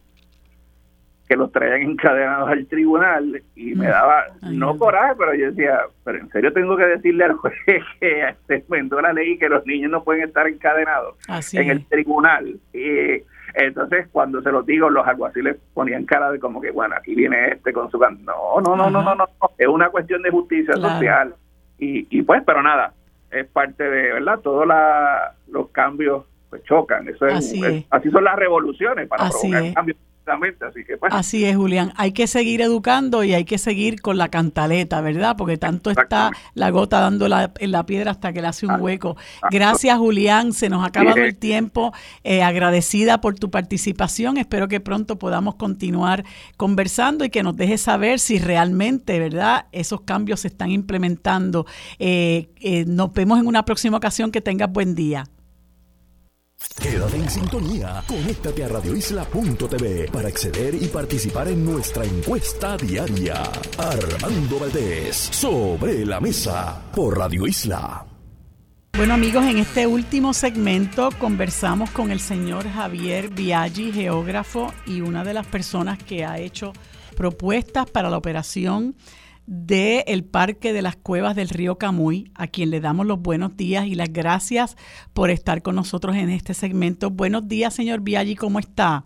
[1.28, 3.92] que los traían encadenados al tribunal y me mm.
[3.92, 7.56] daba, no coraje, pero yo decía, pero en serio tengo que decirle al juez
[8.00, 11.16] que se inventó la ley que los niños no pueden estar encadenados
[11.54, 12.60] en el tribunal.
[12.74, 13.24] Y
[13.56, 17.54] entonces cuando se los digo, los alguaciles ponían cara de como que, bueno, aquí viene
[17.54, 17.98] este con su...
[17.98, 19.28] No, no, no, no, no, no,
[19.58, 21.34] es una cuestión de justicia social.
[21.80, 22.94] Y, y pues, pero nada,
[23.32, 24.40] es parte de, ¿verdad?
[24.42, 24.68] Todos
[25.48, 27.08] los cambios pues chocan.
[27.08, 29.98] Eso es, así, así son las revoluciones para provocar cambios
[31.12, 31.94] Así es, Julián.
[31.96, 35.36] Hay que seguir educando y hay que seguir con la cantaleta, ¿verdad?
[35.38, 38.82] Porque tanto está la gota dando la, en la piedra hasta que le hace un
[38.82, 39.16] hueco.
[39.52, 40.54] Gracias, Julián.
[40.54, 41.94] Se nos ha acabado el tiempo.
[42.24, 44.38] Eh, agradecida por tu participación.
[44.38, 46.24] Espero que pronto podamos continuar
[46.58, 49.68] conversando y que nos dejes saber si realmente, ¿verdad?
[49.72, 51.66] Esos cambios se están implementando.
[52.00, 54.32] Eh, eh, nos vemos en una próxima ocasión.
[54.32, 55.26] Que tengas buen día.
[56.82, 63.44] Quédate en sintonía, conéctate a radioisla.tv para acceder y participar en nuestra encuesta diaria.
[63.78, 68.06] Armando Valdés, sobre la mesa, por Radio Isla.
[68.98, 75.26] Bueno amigos, en este último segmento conversamos con el señor Javier Biaggi, geógrafo y una
[75.26, 76.72] de las personas que ha hecho
[77.18, 78.96] propuestas para la operación
[79.48, 83.56] del el Parque de las Cuevas del Río Camuy, a quien le damos los buenos
[83.56, 84.76] días y las gracias
[85.14, 87.10] por estar con nosotros en este segmento.
[87.10, 89.06] Buenos días, señor Biaggi, ¿cómo está?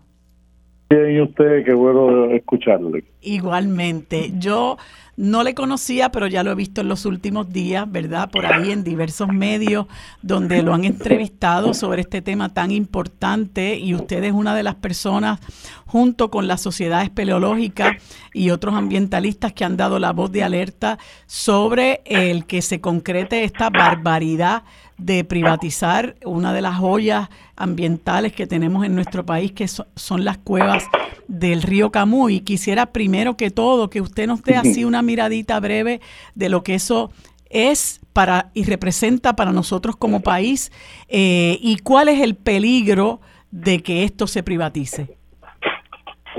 [0.90, 3.04] Bien, y usted, qué bueno escucharle.
[3.20, 4.32] Igualmente.
[4.38, 4.76] Yo
[5.20, 8.30] no le conocía, pero ya lo he visto en los últimos días, ¿verdad?
[8.30, 9.86] Por ahí en diversos medios
[10.22, 14.76] donde lo han entrevistado sobre este tema tan importante y usted es una de las
[14.76, 15.38] personas
[15.84, 17.96] junto con las sociedades peleológicas
[18.32, 23.44] y otros ambientalistas que han dado la voz de alerta sobre el que se concrete
[23.44, 24.62] esta barbaridad
[25.00, 30.38] de privatizar una de las joyas ambientales que tenemos en nuestro país, que son las
[30.38, 30.86] cuevas
[31.26, 32.40] del río Camuy.
[32.40, 36.00] Quisiera primero que todo que usted nos dé así una miradita breve
[36.34, 37.10] de lo que eso
[37.48, 40.70] es para y representa para nosotros como país
[41.08, 43.20] eh, y cuál es el peligro
[43.50, 45.16] de que esto se privatice.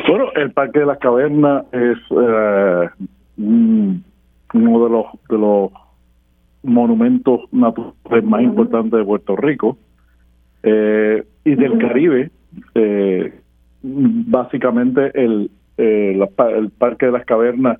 [0.08, 2.90] Bueno, el Parque de las Cavernas es eh,
[3.38, 4.04] uno
[4.54, 5.72] de los de los
[6.64, 9.78] monumentos naturales más importantes de Puerto Rico
[10.64, 12.32] eh, y del Caribe.
[12.76, 13.34] Eh,
[13.82, 16.20] básicamente el, eh,
[16.56, 17.80] el Parque de las Cavernas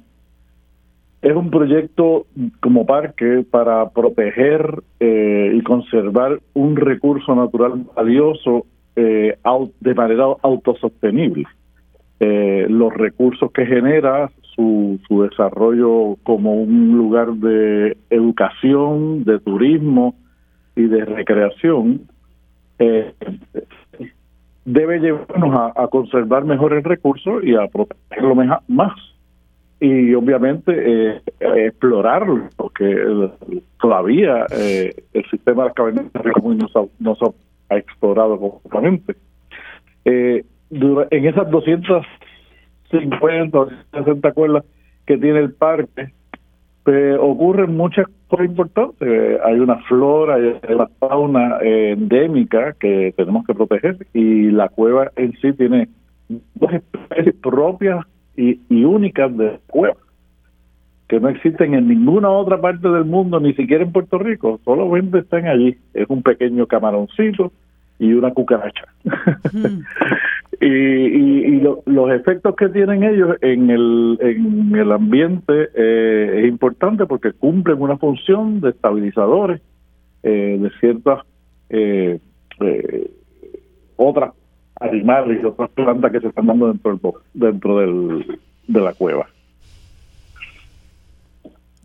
[1.22, 2.26] es un proyecto
[2.62, 11.46] como parque para proteger y conservar un recurso natural valioso de manera autosostenible.
[12.20, 20.16] los recursos que genera su, su desarrollo como un lugar de educación, de turismo
[20.76, 22.02] y de recreación,
[22.80, 23.14] eh,
[24.66, 28.36] debe llevarnos a, conservar mejor el recurso y a protegerlo
[28.68, 28.94] más.
[29.80, 32.86] Y obviamente eh, explorarlo, porque
[33.82, 37.26] todavía eh, el sistema de las cavernas no no se
[37.70, 39.16] ha explorado completamente.
[40.06, 42.06] Eh, en esas 200
[42.92, 44.64] 50 o 60 cuerdas
[45.06, 46.12] que tiene el parque,
[46.84, 49.40] pues, ocurren muchas cosas importantes.
[49.44, 55.12] Hay una flora, hay una fauna eh, endémica que tenemos que proteger y la cueva
[55.16, 55.90] en sí tiene
[56.56, 58.06] dos especies propias
[58.36, 59.96] y, únicas de cueva
[61.08, 65.20] que no existen en ninguna otra parte del mundo, ni siquiera en Puerto Rico, solamente
[65.20, 65.78] están allí.
[65.94, 67.52] Es un pequeño camaroncito
[68.00, 68.86] y una cucaracha.
[70.62, 77.08] y, y, los efectos que tienen ellos en el, en el ambiente eh, es importante
[77.08, 79.60] porque cumplen una función de estabilizadores
[80.22, 81.26] eh, de ciertas
[81.70, 82.20] eh,
[83.96, 84.34] otras
[84.80, 89.28] animales y otras plantas que se están dando dentro del, dentro del, de la cueva.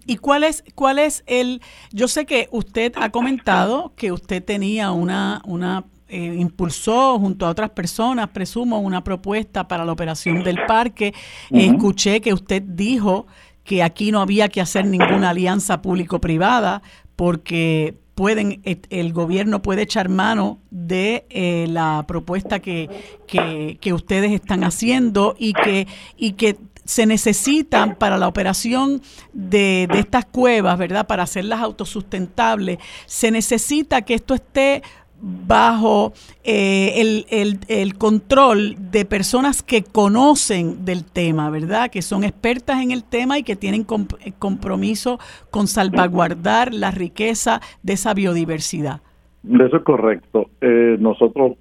[0.07, 1.61] ¿Y cuál es, cuál es el,
[1.93, 7.51] yo sé que usted ha comentado que usted tenía una, una eh, impulsó junto a
[7.51, 11.12] otras personas, presumo, una propuesta para la operación del parque.
[11.51, 13.27] Escuché que usted dijo
[13.65, 16.83] que aquí no había que hacer ninguna alianza público-privada
[17.16, 22.89] porque pueden el gobierno puede echar mano de eh, la propuesta que,
[23.27, 26.57] que, que, ustedes están haciendo y que y que
[26.87, 29.03] se necesitan para la operación
[29.33, 31.07] de, de estas cuevas, ¿verdad?
[31.07, 34.83] Para hacerlas autosustentables, se necesita que esto esté
[35.21, 36.13] bajo
[36.45, 41.91] eh, el, el, control de personas que conocen del tema, ¿verdad?
[41.91, 45.19] Que son expertas en el tema y que tienen eh, compromiso
[45.51, 49.01] con salvaguardar la riqueza de esa biodiversidad.
[49.49, 50.51] Eso es correcto.
[50.61, 51.53] Eh, nosotros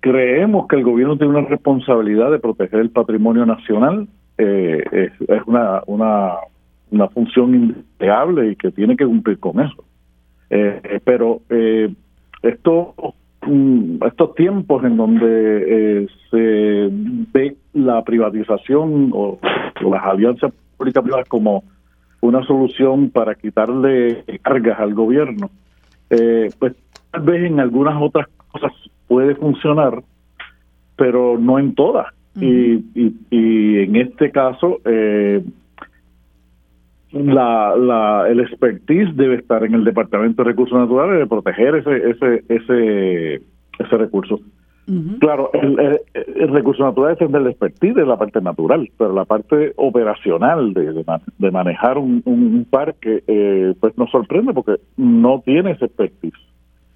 [0.00, 4.08] creemos que el gobierno tiene una responsabilidad de proteger el patrimonio nacional.
[4.38, 5.12] es,
[5.46, 6.36] una, una,
[6.90, 9.84] una función indeseable y que tiene que cumplir con eso.
[11.04, 11.42] pero
[12.42, 16.88] mm, estos tiempos en donde eh, se
[17.32, 19.38] ve la privatización o,
[19.80, 21.64] las alianzas públicas privadas como
[22.20, 25.50] una solución para quitarle cargas al gobierno,
[26.10, 26.74] eh, pues
[27.10, 28.72] tal vez en algunas otras cosas
[29.08, 30.02] puede funcionar,
[30.96, 32.06] pero no en todas.
[32.40, 35.42] y, y, y, en este caso, eh,
[37.12, 42.10] la, la, el expertise debe estar en el Departamento de Recursos Naturales de proteger ese
[42.10, 43.42] ese ese
[43.78, 44.40] ese recurso.
[45.20, 49.72] Claro, el, el, recurso natural es el expertise de la parte natural, pero la parte
[49.76, 51.04] operacional de,
[51.38, 56.34] de, manejar un, un parque, eh, pues nos sorprende porque no tiene ese expertise.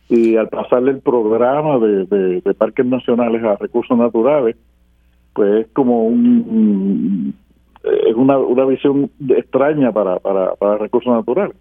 [0.09, 4.57] Y al pasarle el programa de, de parques nacionales a recursos naturales,
[5.33, 7.33] pues es como un
[7.85, 11.57] es una, una visión extraña para, para, para recursos naturales.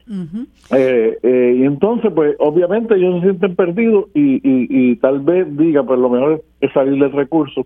[0.72, 5.84] Eh, eh, y entonces, pues obviamente ellos se sienten perdidos y, y, tal vez diga,
[5.84, 7.66] pues lo mejor es salir del recurso,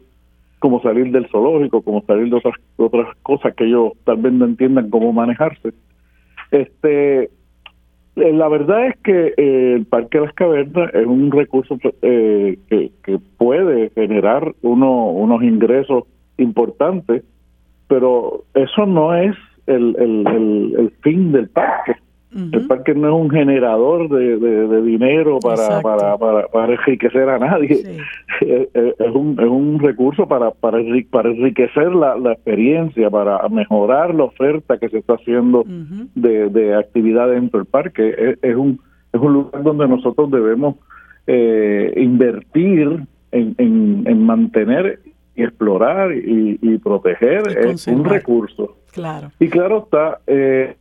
[0.59, 4.45] como salir del zoológico, como salir de otras, otras cosas que ellos tal vez no
[4.45, 5.73] entiendan cómo manejarse.
[6.49, 7.29] Este,
[8.15, 13.91] la verdad es que el Parque de las Cavernas es un recurso que, que puede
[13.91, 16.05] generar uno, unos ingresos
[16.37, 17.23] importantes
[17.87, 19.35] pero eso no es
[19.65, 21.95] el, el, el, fin del parque.
[22.33, 27.83] El parque no es un generador de, de, dinero para, para, para, enriquecer a nadie.
[28.39, 30.77] Es, un, es un recurso para, para,
[31.09, 35.63] para enriquecer la, la experiencia, para mejorar la oferta que se está haciendo
[36.13, 38.37] de, de actividad dentro del parque.
[38.43, 38.79] Es, un,
[39.11, 40.75] es un lugar donde nosotros debemos
[41.25, 43.01] eh, invertir
[43.31, 44.99] en, en, en mantener
[45.37, 48.75] y explorar y, proteger es un recurso.
[48.91, 49.31] Claro.
[49.39, 50.75] Y claro está, eh,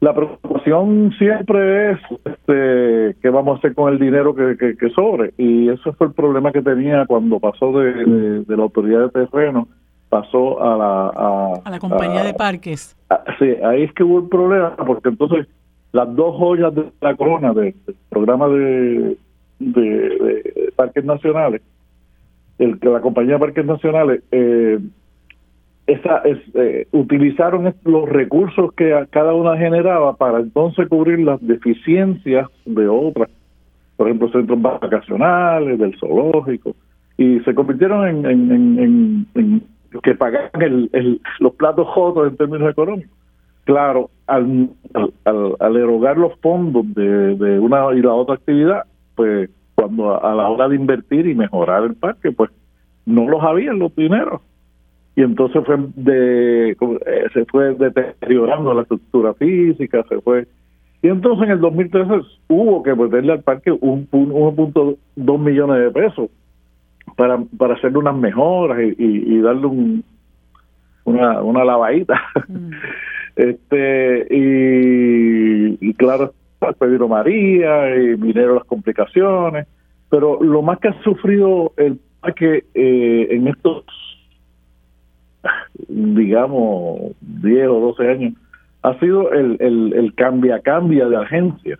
[0.00, 5.32] la preocupación siempre es este, qué vamos a hacer con el dinero que, que, sobre.
[5.38, 9.68] Y eso fue el problema que tenía cuando pasó de, la autoridad de terreno,
[10.08, 11.60] pasó a la...
[11.64, 12.96] A, la compañía de parques.
[13.38, 15.46] sí, ahí es que hubo el problema, porque entonces
[15.92, 17.74] las dos joyas de la corona del
[18.08, 19.16] programa de,
[19.58, 21.60] de parques nacionales,
[22.60, 24.78] el, la compañía de parques nacionales eh,
[25.86, 32.48] esa, es, eh, utilizaron los recursos que cada una generaba para entonces cubrir las deficiencias
[32.64, 33.28] de otras,
[33.96, 36.76] por ejemplo, centros vacacionales, del zoológico,
[37.16, 39.62] y se convirtieron en, en, en,
[40.02, 43.10] que pagaban el, los platos jotos en términos económicos.
[43.64, 44.70] Claro, al,
[45.24, 48.84] al, al, erogar los fondos de una y la otra actividad,
[49.16, 49.50] pues
[49.80, 52.50] cuando a la hora de invertir y mejorar el parque, pues
[53.06, 54.42] no los había los dineros.
[55.16, 56.76] Y entonces fue de, eh,
[57.32, 60.46] se fue deteriorando la estructura física, se fue.
[61.02, 62.12] Y entonces en el 2013
[62.48, 66.30] hubo que meterle al parque un 1.2 millones de pesos
[67.16, 70.04] para, para hacerle unas mejoras y, darle un,
[71.04, 72.20] una, una lavadita.
[72.48, 72.70] Mm.
[73.36, 76.34] este y, y claro,
[76.78, 79.66] Pedro María y vinieron las complicaciones,
[80.08, 81.98] pero lo más que ha sufrido el
[82.36, 83.84] que eh, en estos,
[85.88, 88.34] digamos, 10 o 12 años,
[88.82, 91.78] ha sido el, el, el cambia-cambia de agencia.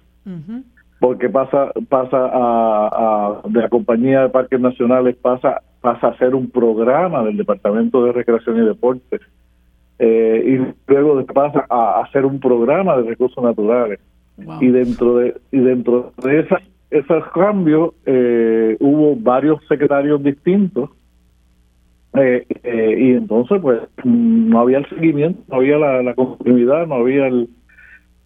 [1.00, 6.50] porque pasa pasa a, de la compañía de parques nacionales pasa pasa a ser un
[6.50, 9.22] programa del departamento de recreación y deportes
[9.98, 13.98] eh, y luego pasa a hacer un programa de recursos naturales
[14.60, 20.90] y dentro de y dentro de esas esos cambios eh, hubo varios secretarios distintos
[22.14, 27.28] eh, eh, y entonces pues no había el seguimiento, no había la, continuidad, no había
[27.28, 27.48] el,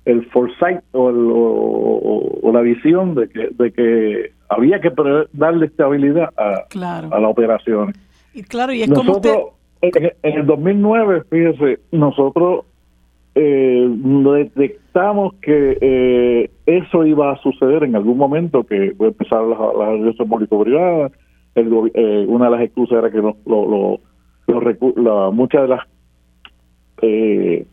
[0.07, 4.91] el foresight o, o, la visión de que, de que había que
[5.35, 6.65] darle estabilidad a,
[7.11, 7.93] a la operación.
[8.33, 9.49] Y claro, y es nosotros,
[9.83, 12.65] en, el 2009, fíjese, nosotros
[13.35, 19.59] eh, detectamos que eh, eso iba a suceder en algún momento, que a empezar las,
[19.59, 21.13] las alianzas público-privadas,
[21.57, 24.01] eh, una de las excusas era que lo, lo,
[24.97, 25.87] lo, muchas de las
[27.03, 27.67] eh,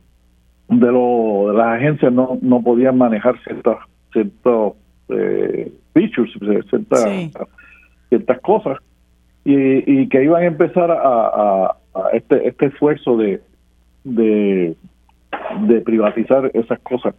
[0.70, 3.78] de, lo, las agencias no, no podían manejar ciertas
[4.14, 4.74] ciertos
[5.10, 6.32] eh, features,
[6.70, 7.06] ciertas,
[8.10, 8.78] ciertas cosas
[9.44, 11.78] y, y que iban a empezar a, a,
[12.14, 13.42] este este esfuerzo de,
[14.04, 14.76] de
[15.62, 17.16] de privatizar esas cosas.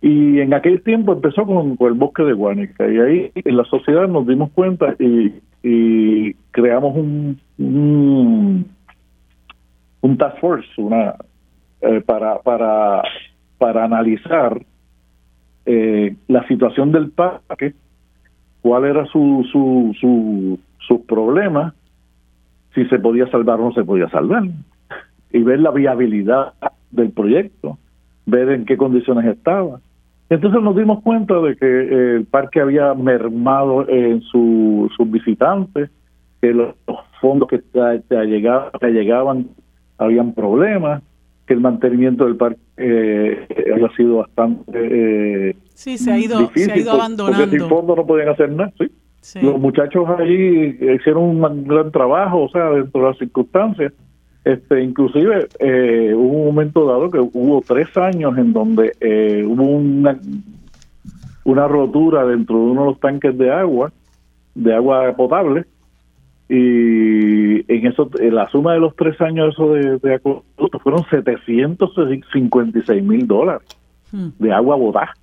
[0.00, 4.06] Y en aquel tiempo empezó con, el bosque de Guanica y ahí en la sociedad
[4.06, 5.32] nos dimos cuenta y
[5.64, 7.40] y creamos un,
[10.02, 11.14] un, task force una
[11.80, 13.02] eh, para para
[13.56, 14.60] para analizar
[15.64, 17.72] eh, la situación del parque
[18.60, 21.72] cuál era su su su sus problemas
[22.74, 24.42] si se podía salvar o no se podía salvar
[25.32, 26.52] y ver la viabilidad
[26.94, 27.78] del proyecto
[28.26, 29.80] ver en qué condiciones estaba.
[30.30, 35.90] Entonces nos dimos cuenta de que eh, el parque había mermado en sus visitantes,
[36.40, 36.74] que los,
[37.20, 39.48] fondos que te, llegaban, llegaban
[39.98, 41.02] habían problemas,
[41.46, 46.72] que el mantenimiento del parque eh, había sido bastante eh, sí se ha ido se
[46.72, 47.44] ha ido abandonando.
[47.44, 48.72] porque sin fondos no podían hacer nada
[49.22, 49.40] ¿sí?
[49.40, 53.92] los muchachos allí hicieron un gran trabajo o sea dentro de las circunstancias
[54.44, 59.62] este, inclusive eh, hubo un momento dado que hubo tres años en donde eh, hubo
[59.62, 60.18] una,
[61.44, 63.90] una rotura dentro de uno de los tanques de agua,
[64.54, 65.64] de agua potable,
[66.46, 70.20] y en eso, en la suma de los tres años eso de, de
[70.82, 73.66] fueron 756 mil dólares
[74.12, 74.28] hmm.
[74.38, 75.14] de agua botada.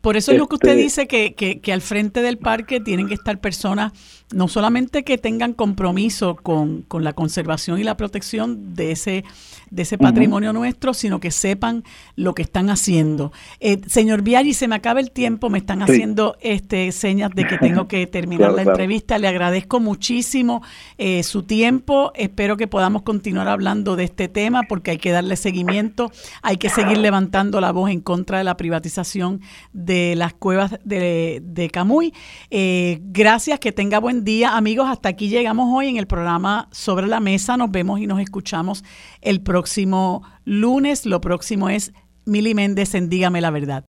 [0.00, 2.78] Por eso es lo que usted este dice que, que, que, al frente del parque
[2.78, 3.92] tienen que estar personas
[4.32, 9.24] no solamente que tengan compromiso con, con, la conservación y la protección de ese,
[9.70, 11.84] de ese patrimonio nuestro, sino que sepan
[12.16, 13.32] lo que están haciendo.
[13.60, 17.58] Eh, señor Viaggi, se me acaba el tiempo, me están haciendo este señas de que
[17.58, 19.18] tengo que terminar la entrevista.
[19.18, 20.62] Le agradezco muchísimo
[20.96, 22.12] eh, su tiempo.
[22.14, 26.10] Espero que podamos continuar hablando de este tema porque hay que darle seguimiento,
[26.42, 29.40] hay que seguir levantando la voz en contra de la privatización
[29.72, 32.14] de las cuevas de, de Camuy.
[32.50, 34.86] Eh, gracias, que tenga día, amigos.
[34.88, 37.56] Hasta aquí llegamos hoy en el programa Sobre la Mesa.
[37.56, 38.84] Nos vemos y nos escuchamos
[39.22, 41.06] el próximo lunes.
[41.06, 41.92] Lo próximo es
[42.24, 43.82] Mili Méndez en Dígame la Verdad.